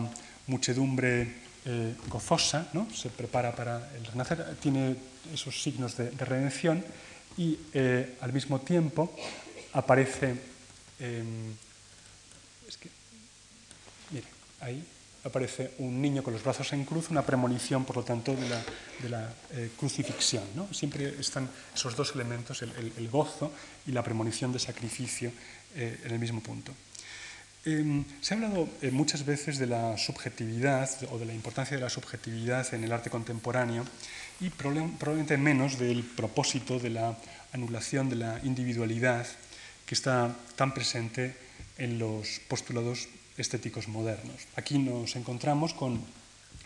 [0.47, 2.89] muchedumbre eh, gozosa, ¿no?
[2.93, 4.97] se prepara para el renacer, tiene
[5.33, 6.85] esos signos de, redención
[7.37, 9.15] y eh, al mismo tiempo
[9.73, 10.37] aparece,
[11.01, 11.53] em,
[12.69, 12.89] es que,
[14.11, 14.27] mire,
[14.61, 14.85] ahí
[15.25, 19.35] aparece un niño con los brazos en cruz, una premonición, por lo tanto, de la,
[19.53, 20.45] eh, crucifixión.
[20.55, 20.73] ¿no?
[20.73, 23.51] Siempre están esos dos elementos, el, gozo
[23.87, 25.33] y la premonición de sacrificio,
[25.75, 26.73] eh, en el mismo punto.
[27.65, 31.89] Em, se ha hablado muchas veces de la subjetividad o de la importancia de la
[31.89, 33.87] subjetividad en el arte contemporáneo
[34.45, 37.17] y probablemente menos del propósito de la
[37.53, 39.27] anulación de la individualidad
[39.87, 41.35] que está tan presente
[41.79, 44.37] en los postulados estéticos modernos.
[44.57, 46.05] Aquí nos encontramos con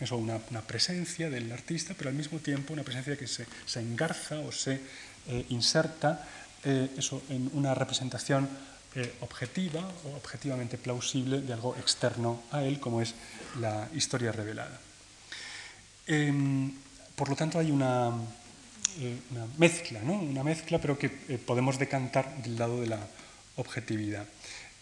[0.01, 4.51] eso, una, presencia del artista, pero al mismo tiempo una presencia que se, engarza o
[4.51, 4.81] se
[5.29, 6.26] eh, inserta
[6.64, 8.49] eh, eso, en una representación
[8.95, 13.14] eh, objetiva o objetivamente plausible de algo externo a él, como es
[13.61, 14.81] la historia revelada.
[17.19, 20.14] Por lo tanto, hay una, una mezcla, ¿no?
[20.14, 23.01] una mezcla, pero que podemos decantar del lado de la
[23.57, 24.25] objetividad.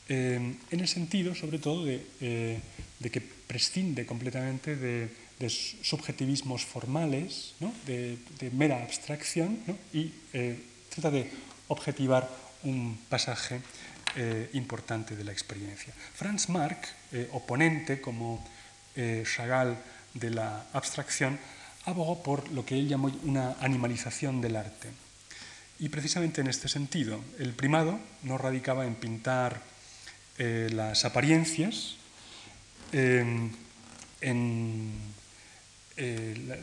[0.09, 2.61] Eh, en el sentido, sobre todo, de, eh,
[3.11, 5.09] que prescinde completamente de,
[5.49, 7.55] subjetivismos formales,
[7.87, 8.19] de,
[8.53, 9.59] mera abstracción,
[9.93, 10.59] y eh,
[10.89, 11.31] trata de
[11.69, 12.29] objetivar
[12.63, 13.61] un pasaje
[14.55, 15.93] importante de la experiencia.
[16.15, 16.89] Franz Marc,
[17.33, 18.43] oponente como
[18.97, 19.77] Chagall
[20.15, 21.39] de la abstracción,
[21.87, 24.89] abogó por lo que él llamó una animalización del arte.
[25.79, 29.63] Y precisamente en este sentido, el primado no radicaba en pintar
[30.39, 31.97] las apariencias,
[32.93, 33.53] en
[35.97, 36.61] eh,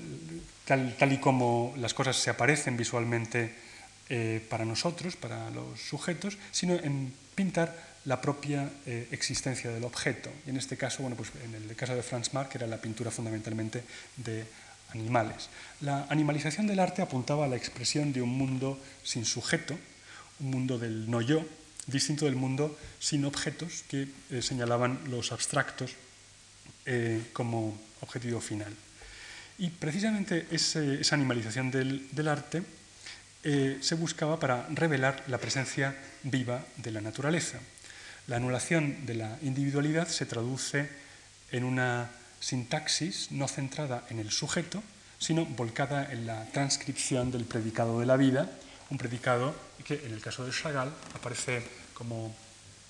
[0.65, 3.53] tal, y como las cosas se aparecen visualmente
[4.09, 10.29] eh, para nosotros, para los sujetos, sino en pintar la propia eh, existencia del objeto.
[10.45, 13.09] Y en este caso, bueno, pues en el caso de Franz Marc era la pintura
[13.09, 13.83] fundamentalmente
[14.17, 14.45] de
[14.93, 15.49] animales.
[15.81, 19.77] La animalización del arte apuntaba a la expresión de un mundo sin sujeto,
[20.39, 21.45] un mundo del no yo,
[21.87, 24.07] distinto del mundo sin objetos que
[24.41, 25.91] señalaban los abstractos
[27.33, 28.73] como objetivo final.
[29.57, 32.63] Y precisamente esa animalización del, arte
[33.43, 37.59] eh, se buscaba para revelar la presencia viva de la naturaleza.
[38.27, 40.89] La anulación de la individualidad se traduce
[41.51, 42.09] en una
[42.43, 44.83] sintaxis no centrada en el sujeto,
[45.17, 48.51] sino volcada en la transcripción del predicado de la vida,
[48.89, 49.55] un predicado
[49.87, 51.63] que en el caso de Chagall aparece
[51.93, 52.35] como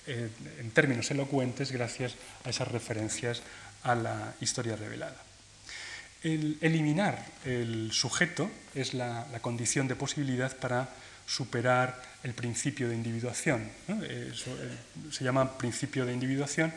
[0.06, 0.28] eh,
[0.58, 3.42] en términos elocuentes gracias a esas referencias
[3.84, 5.22] a la historia revelada.
[6.22, 10.88] El eliminar el sujeto es la, condición de posibilidad para
[11.26, 13.70] superar el principio de individuación.
[14.02, 14.32] Eh,
[15.12, 16.72] se llama principio de individuación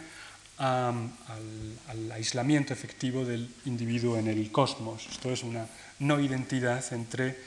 [0.58, 5.08] al, aislamiento efectivo del individuo en el cosmos.
[5.10, 5.68] Esto es una
[5.99, 7.38] no identidad entre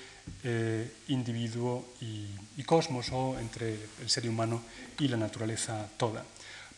[0.45, 4.63] eh, individuo y cosmos o entre el ser humano
[4.99, 6.25] y la naturaleza toda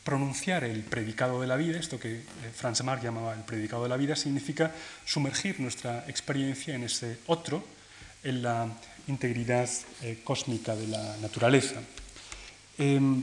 [0.04, 2.24] pronunciar el predicado de la vida, esto que eh,
[2.54, 4.72] Franz Marc llamaba el predicado de la vida, significa
[5.04, 7.64] sumergir nuestra experiencia en ese otro,
[8.24, 8.68] en la
[9.06, 9.68] integridad
[10.02, 11.80] eh, cósmica de la naturaleza.
[12.78, 13.22] Em,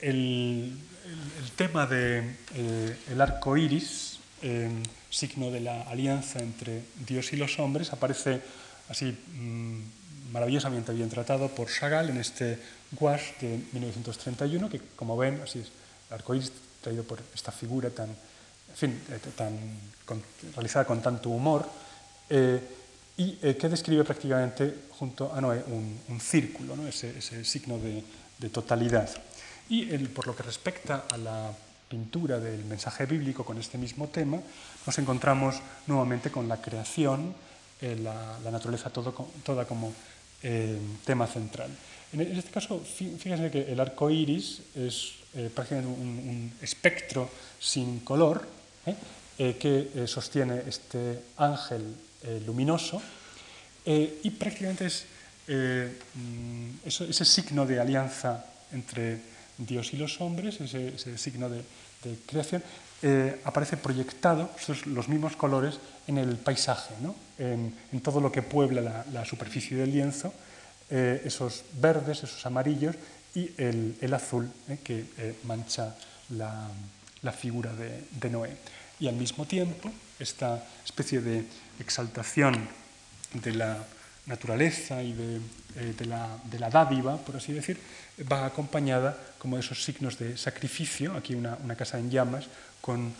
[0.00, 0.78] el,
[1.56, 7.58] tema del de, eh, arco iris, em, signo de la alianza entre Dios y los
[7.58, 8.40] hombres, aparece
[8.88, 12.58] así mm, maravillosamente bien tratado por Chagall en este
[12.92, 15.68] gouache de 1931, que como ven, así es
[16.08, 19.58] el arcoíris traído por esta figura tan, eh, tan
[20.54, 21.68] realizada con tanto humor,
[22.28, 22.60] eh,
[23.16, 26.86] y eh, que describe prácticamente junto a Noé un, círculo, ¿no?
[26.86, 29.10] ese, signo de, totalidad.
[29.70, 31.52] Y por lo que respecta a la
[31.88, 34.38] pintura del mensaje bíblico con este mismo tema,
[34.86, 35.56] nos encontramos
[35.86, 37.34] nuevamente con la creación,
[37.80, 39.92] la, naturaleza toda como
[41.04, 41.70] tema central.
[42.12, 47.28] En este caso, fíjense que el arco iris es eh, prácticamente un, espectro
[47.60, 48.48] sin color
[48.86, 48.94] ¿eh?
[49.38, 51.94] Eh, que sostiene este ángel
[52.44, 53.00] luminoso
[53.84, 55.06] y prácticamente es
[55.46, 59.20] mm, ese signo de alianza entre
[59.58, 61.62] Dios y los hombres, ese, signo de,
[62.26, 62.62] creación,
[63.44, 64.50] aparece proyectado,
[64.86, 66.94] los mismos colores, en el paisaje,
[67.38, 70.32] en, todo lo que puebla la superficie del lienzo,
[70.90, 72.96] esos verdes, esos amarillos
[73.34, 75.94] y el, azul eh, que eh, mancha
[76.30, 76.70] la,
[77.32, 78.56] figura de, Noé.
[79.00, 81.44] Y al mismo tiempo, esta especie de
[81.78, 82.68] exaltación
[83.34, 83.78] de la
[84.28, 85.40] naturaleza y de,
[85.76, 87.80] eh, la, dádiva, por así decir,
[88.30, 92.46] va acompañada como de esos signos de sacrificio, aquí una, casa en llamas,
[92.80, 93.12] con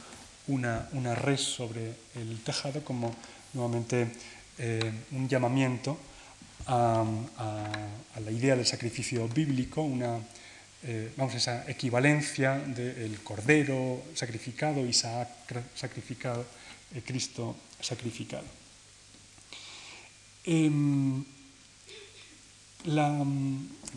[0.46, 3.14] una, res sobre el tejado, como
[3.52, 4.08] nuevamente
[5.12, 5.98] un llamamiento
[6.68, 7.04] a,
[8.20, 10.18] la idea del sacrificio bíblico, una,
[10.82, 15.28] eh, esa equivalencia del cordero sacrificado, Isaac
[15.74, 16.44] sacrificado,
[16.94, 18.57] eh, Cristo sacrificado.
[20.50, 21.22] Em,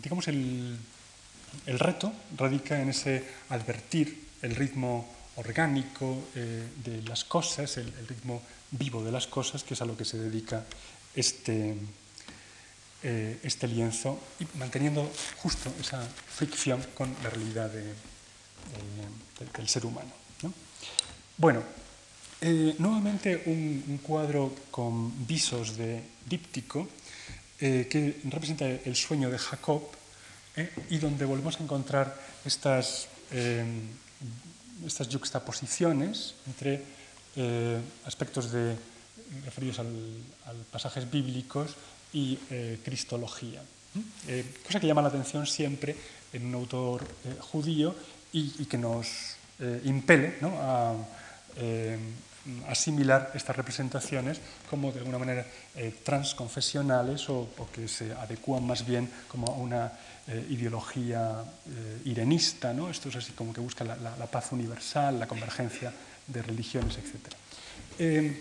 [0.02, 0.76] digamos, el,
[1.66, 8.42] reto radica en ese advertir el ritmo orgánico eh, de las cosas, el, el, ritmo
[8.70, 10.66] vivo de las cosas, que es a lo que se dedica
[11.14, 11.74] este,
[13.02, 20.12] eh, este lienzo y manteniendo justo esa fricción con la realidad del ser humano.
[21.38, 21.62] Bueno,
[22.42, 26.88] eh, nuevamente un, cuadro con visos de díptico
[27.60, 29.82] eh, que representa el sueño de Jacob
[30.90, 32.12] y donde volvemos a encontrar
[32.44, 33.08] estas,
[34.84, 36.84] estas juxtaposiciones entre
[38.04, 38.76] aspectos de,
[39.44, 39.84] referidos a
[40.70, 41.74] pasajes bíblicos
[42.12, 43.62] y eh, cristología.
[44.28, 45.96] Eh, cosa que llama la atención siempre
[46.32, 47.94] en un autor eh, judío
[48.32, 49.36] y, que nos
[49.84, 50.96] impele a
[52.68, 59.08] asimilar estas representaciones como de alguna manera eh, transconfesionales o, que se adecúan más bien
[59.28, 59.92] como a una
[60.26, 61.44] eh, ideología
[62.04, 62.90] irenista, ¿no?
[62.90, 65.92] esto es así como que busca la, paz universal, la convergencia
[66.26, 68.34] de religiones, etc.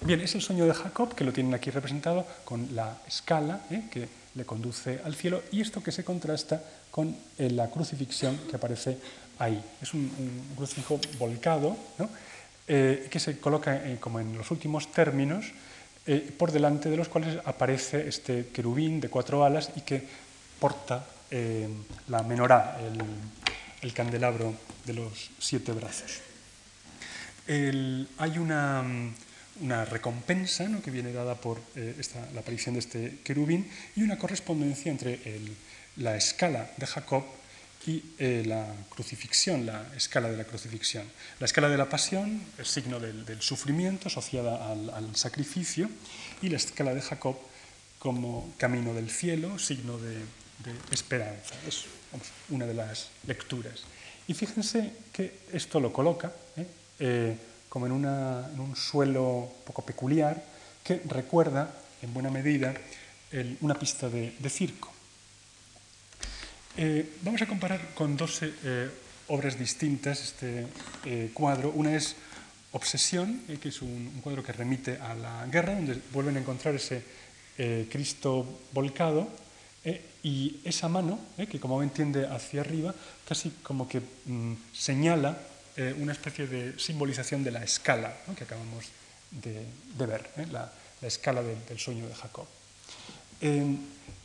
[0.00, 4.08] bien, es el sueño de Jacob, que lo tienen aquí representado con la escala que
[4.34, 8.98] le conduce al cielo y esto que se contrasta con la crucifixión que aparece
[9.38, 9.62] ahí.
[9.80, 10.10] Es un,
[10.56, 11.76] crucifijo volcado
[12.74, 15.44] eh, que se coloca eh, como en los últimos términos,
[16.06, 20.02] eh, por delante de los cuales aparece este querubín de cuatro alas y que
[20.58, 21.04] porta
[22.08, 22.78] la menorá,
[23.82, 24.54] el, candelabro
[24.86, 26.20] de los siete brazos.
[27.46, 29.04] hay una,
[29.84, 35.20] recompensa que viene dada por la aparición de este querubín y una correspondencia entre
[35.96, 37.24] la escala de Jacob
[37.86, 41.04] y eh, la crucifixión, la escala de la crucifixión.
[41.40, 45.88] La escala de la pasión, el signo del, sufrimiento asociada al, sacrificio,
[46.40, 47.36] y la escala de Jacob
[47.98, 50.18] como camino del cielo, signo de,
[50.92, 51.54] esperanza.
[51.66, 51.86] Es
[52.50, 53.82] una de las lecturas.
[54.28, 56.66] Y fíjense que esto lo coloca ¿eh?
[57.00, 57.36] Eh,
[57.68, 60.40] como en, un suelo poco peculiar
[60.84, 62.74] que recuerda en buena medida
[63.60, 64.91] una pista de circo.
[66.76, 68.88] Eh, vamos a comparar con dos eh,
[69.28, 70.66] obras distintas este
[71.04, 71.70] eh, cuadro.
[71.70, 72.16] Una es
[72.72, 77.04] Obsesión, que es un, cuadro que remite a la guerra, donde vuelven a encontrar ese
[77.90, 79.28] Cristo volcado
[80.22, 82.94] y esa mano, que como ven tiende hacia arriba,
[83.28, 85.36] casi como que mm, señala
[85.98, 88.86] una especie de simbolización de la escala que acabamos
[89.30, 89.66] de,
[89.98, 92.46] ver, la, escala del sueño de Jacob.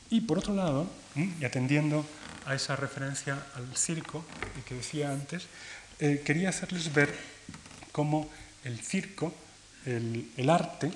[0.09, 0.87] y por otro lado,
[1.17, 2.05] y atendiendo
[2.47, 4.23] a esa referencia al circo
[4.65, 5.47] que decía antes,
[5.99, 7.13] eh, quería hacerles ver
[7.91, 8.29] cómo
[8.63, 9.33] el circo,
[9.85, 10.91] el, arte,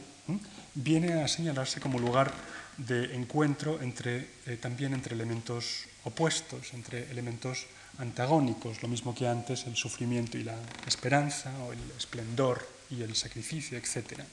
[0.76, 2.32] viene a señalarse como lugar
[2.78, 9.68] de encuentro entre, eh, también entre elementos opuestos, entre elementos antagónicos, lo mismo que antes
[9.68, 14.24] el sufrimiento y la esperanza, o el esplendor y el sacrificio, etc.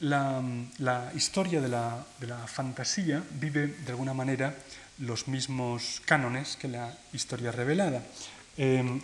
[0.00, 2.04] La, historia de la,
[2.46, 4.52] fantasía vive de alguna manera
[4.98, 8.02] los mismos cánones que la historia revelada.
[8.58, 8.98] Em,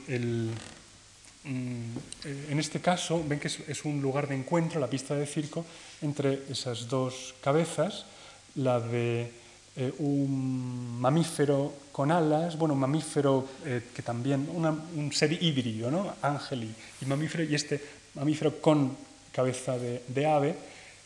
[1.45, 5.65] mm, en este caso, ven que es, un lugar de encuentro, la pista de circo,
[6.03, 8.05] entre esas dos cabezas,
[8.57, 9.31] la de
[9.77, 16.13] eh, un mamífero con alas, bueno, un mamífero eh, que también, un ser híbrido, ¿no?
[16.23, 17.81] ángel y mamífero, y este
[18.15, 20.55] mamífero con cabeza de, ave,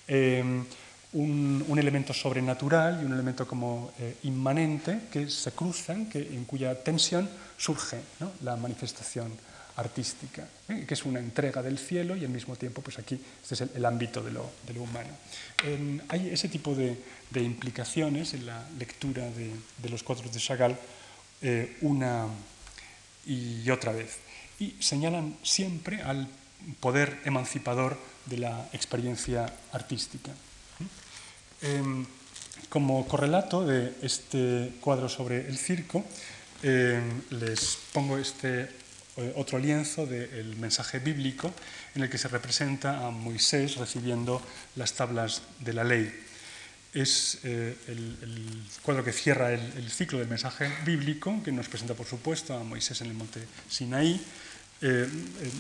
[0.09, 0.65] em,
[1.13, 6.75] un, elemento sobrenatural y un elemento como eh, inmanente que se cruzan, que, en cuya
[6.83, 8.01] tensión surge
[8.43, 9.33] la manifestación
[9.77, 10.85] artística, ¿eh?
[10.87, 13.85] que es una entrega del cielo y al mismo tiempo, pues aquí, este es el,
[13.85, 15.11] ámbito de lo, humano.
[16.09, 16.97] hay ese tipo de,
[17.35, 20.77] implicaciones en la lectura de, los cuadros de Chagall
[21.43, 22.27] eh, una
[23.27, 24.19] y otra vez,
[24.61, 26.29] y señalan siempre al
[26.81, 30.33] poder emancipador de la experiencia artística.
[31.63, 32.07] Em,
[32.69, 36.05] como correlato de este cuadro sobre el circo,
[36.63, 38.69] em, les pongo este
[39.17, 41.55] eh, otro lienzo del mensaje bíblico
[41.95, 44.43] en el que se representa a Moisés recibiendo
[44.75, 46.11] las tablas de la ley.
[46.93, 51.95] Es eh, el, cuadro que cierra el, el, ciclo del mensaje bíblico, que nos presenta,
[51.95, 53.39] por supuesto, a Moisés en el monte
[53.71, 54.21] Sinaí,
[54.87, 55.09] eh,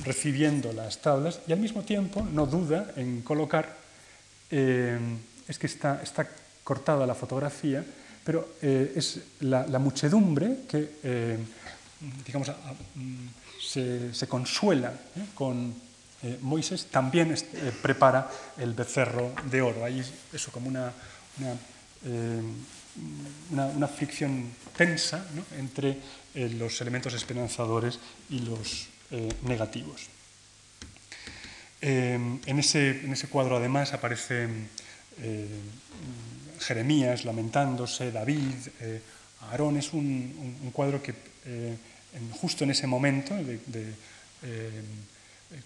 [0.05, 3.74] recibiendo las tablas y al mismo tiempo no duda en colocar,
[4.51, 4.98] eh,
[5.48, 6.28] es que está, está,
[6.62, 7.82] cortada la fotografía,
[8.22, 11.38] pero eh, es la, muchedumbre que
[12.26, 12.52] digamos,
[12.96, 14.92] mm, se, consuela
[15.34, 15.72] con
[16.42, 17.34] Moisés, también
[17.80, 18.28] prepara
[18.59, 19.86] el becerro de oro.
[19.86, 20.92] Hay eso como una,
[23.51, 25.24] una, fricción tensa
[25.56, 25.96] entre
[26.34, 27.98] los elementos esperanzadores
[28.28, 30.09] y los eh, negativos.
[31.82, 34.66] Eh, en, ese, en, ese, cuadro además aparecen
[35.20, 35.47] eh,
[36.59, 38.55] Jeremías lamentándose, David,
[39.43, 39.76] Aarón.
[39.76, 41.14] Es un, cuadro que
[42.40, 43.93] justo en ese momento de,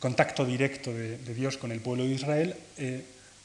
[0.01, 2.56] contacto directo de, Dios con el pueblo de Israel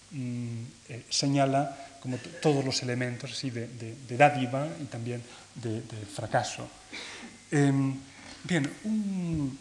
[0.10, 0.64] mm,
[1.08, 5.22] señala como todos los elementos así de, dádiva y también
[5.54, 6.68] de, fracaso.
[7.52, 9.60] bien, un,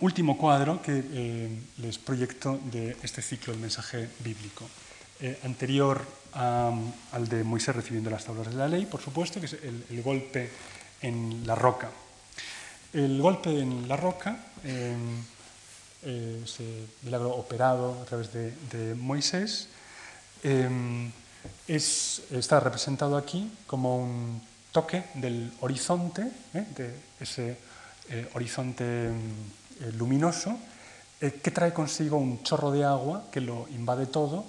[0.00, 1.48] último cuadro que eh,
[1.78, 4.68] les proyecto de este ciclo del mensaje bíblico.
[5.20, 6.04] Eh, anterior
[6.36, 10.50] al de Moisés recibiendo las tablas de la ley, por supuesto, que es el, golpe
[11.00, 11.88] en la roca.
[12.92, 15.16] El golpe en la roca, em,
[16.04, 19.68] ese milagro operado a través de, Moisés,
[20.42, 21.10] em,
[21.66, 24.42] está representado aquí como un
[24.72, 27.56] toque del horizonte, de ese
[28.34, 29.10] horizonte
[29.96, 30.58] luminoso,
[31.18, 34.44] que trae consigo un chorro de agua que lo invade todo.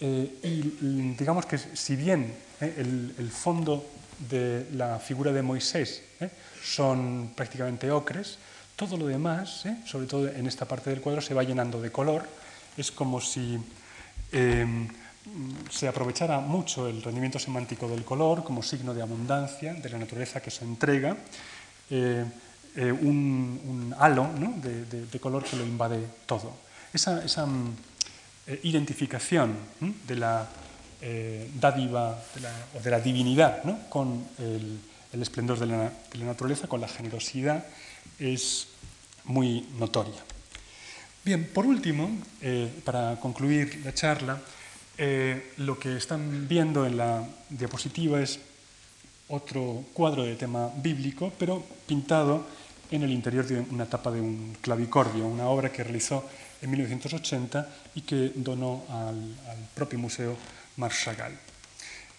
[0.00, 3.84] y digamos que si bien el fondo
[4.18, 6.30] de la figura de Moisés ¿eh?
[6.62, 8.38] son prácticamente ocres,
[8.74, 9.76] todo lo demás, ¿eh?
[9.84, 12.26] sobre todo en esta parte del cuadro, se va llenando de color.
[12.76, 13.58] Es como si
[14.32, 14.88] em,
[15.70, 20.40] se aprovechara mucho el rendimiento semántico del color como signo de abundancia, de la naturaleza
[20.40, 21.16] que se entrega,
[21.90, 22.24] eh,
[22.78, 24.30] un, halo
[24.62, 26.54] de, color que lo invade todo.
[26.92, 27.76] Esa, mm,
[28.62, 29.56] identificación
[30.06, 30.48] de la
[31.00, 32.18] eh, dádiva
[32.74, 34.78] o de la divinidad con el,
[35.20, 35.92] esplendor de la,
[36.24, 37.64] naturaleza, con la generosidad,
[38.18, 38.68] es
[39.24, 40.22] muy notoria.
[41.24, 42.10] Bien, por último,
[42.40, 44.40] eh, para concluir la charla,
[44.96, 48.40] eh, lo que están viendo en la diapositiva es
[49.28, 52.46] otro cuadro de tema bíblico, pero pintado
[52.90, 56.28] en el interior de una tapa de un clavicordio, una obra que realizó
[56.60, 59.36] en 1980 y que donó al,
[59.74, 60.36] propio museo
[60.76, 61.38] Marshall.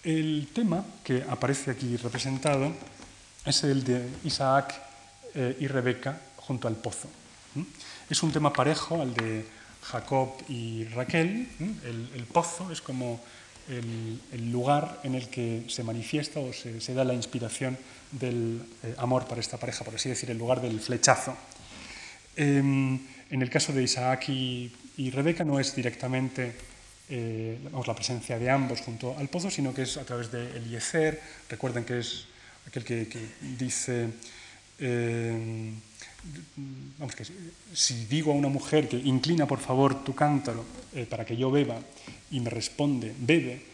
[0.03, 2.71] El tema que aparece aquí representado
[3.45, 4.75] es el de Isaac
[5.35, 7.09] eh, y Rebeca junto al pozo.
[8.09, 9.45] Es un tema parejo al de
[9.83, 11.47] Jacob y Raquel.
[12.15, 13.19] El, pozo es como
[13.69, 17.77] el, lugar en el que se manifiesta o se, da la inspiración
[18.11, 21.37] del eh, amor para esta pareja, por así decir, el lugar del flechazo.
[22.35, 24.71] Em, en el caso de Isaac y,
[25.11, 26.51] Rebeca no es directamente
[27.07, 31.21] eh, la presencia de ambos junto al pozo, sino que es a través de Eliezer.
[31.47, 32.25] Recuerden que es
[32.67, 33.07] aquel que,
[33.57, 34.09] dice,
[34.79, 35.71] eh,
[36.97, 37.25] vamos, que
[37.73, 41.51] si digo a una mujer que inclina por favor tu cántaro eh, para que yo
[41.51, 41.79] beba
[42.31, 43.65] y me responde, bebe,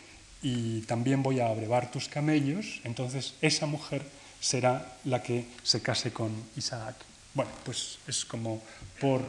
[0.41, 4.03] y también voy a abrevar tus camellos, entonces esa mujer
[4.39, 6.95] será la que se case con Isaac.
[7.33, 8.61] Bueno, pues es como
[8.99, 9.21] por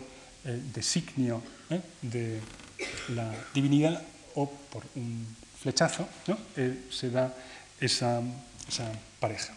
[0.75, 1.43] designio
[2.03, 2.41] de
[3.09, 4.03] la divinidad
[4.35, 5.27] o por un
[5.61, 6.07] flechazo
[6.57, 7.35] eh, se da
[7.81, 8.23] esa,
[9.19, 9.55] pareja.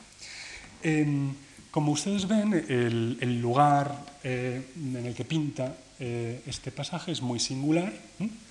[1.71, 3.93] Como ustedes ven, el, lugar
[4.23, 7.93] eh, en el que pinta eh, este pasaje es muy singular,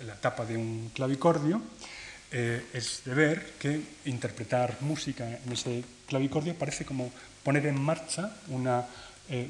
[0.06, 1.60] la tapa de un clavicordio.
[2.30, 7.10] es de ver que interpretar música en ese clavicordio parece como
[7.42, 8.84] poner en marcha una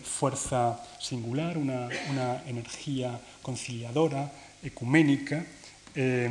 [0.04, 4.30] fuerza singular, una, una energía conciliadora,
[4.62, 5.44] ecuménica
[5.94, 6.30] eh,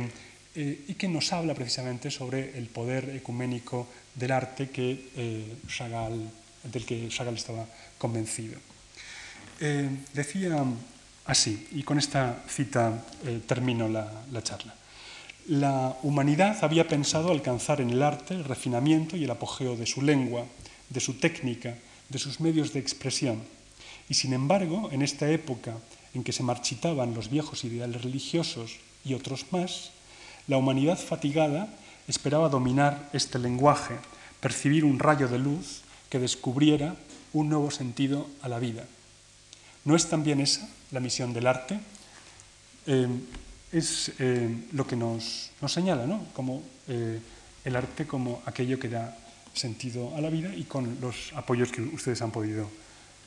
[0.54, 5.56] eh, y que nos habla precisamente sobre el poder ecuménico del arte que, eh,
[6.70, 7.66] del que Chagall estaba
[7.98, 8.58] convencido.
[10.14, 10.64] decía
[11.26, 13.04] así, y con esta cita
[13.46, 14.74] termino la, la charla.
[15.48, 20.02] La humanidad había pensado alcanzar en el arte el refinamiento y el apogeo de su
[20.02, 20.44] lengua,
[20.90, 21.74] de su técnica,
[22.08, 23.40] de sus medios de expresión.
[24.08, 25.74] Y sin embargo, en esta época
[26.14, 29.90] en que se marchitaban los viejos ideales religiosos y otros más,
[30.46, 31.68] la humanidad fatigada
[32.08, 33.96] esperaba dominar este lenguaje,
[34.40, 36.96] percibir un rayo de luz que descubriera
[37.32, 38.84] un nuevo sentido a la vida.
[39.84, 41.80] ¿No es también esa la misión del arte?
[42.86, 43.08] Eh,
[43.72, 46.24] es eh, lo que nos, señala, ¿no?
[46.32, 47.20] como eh,
[47.64, 49.16] el arte como aquello que da
[49.52, 52.70] sentido a la vida y con los apoyos que ustedes han podido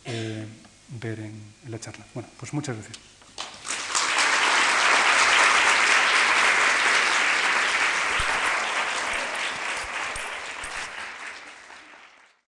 [0.03, 1.33] ver en,
[1.69, 2.05] la charla.
[2.13, 3.10] Bueno, pues muchas gracias.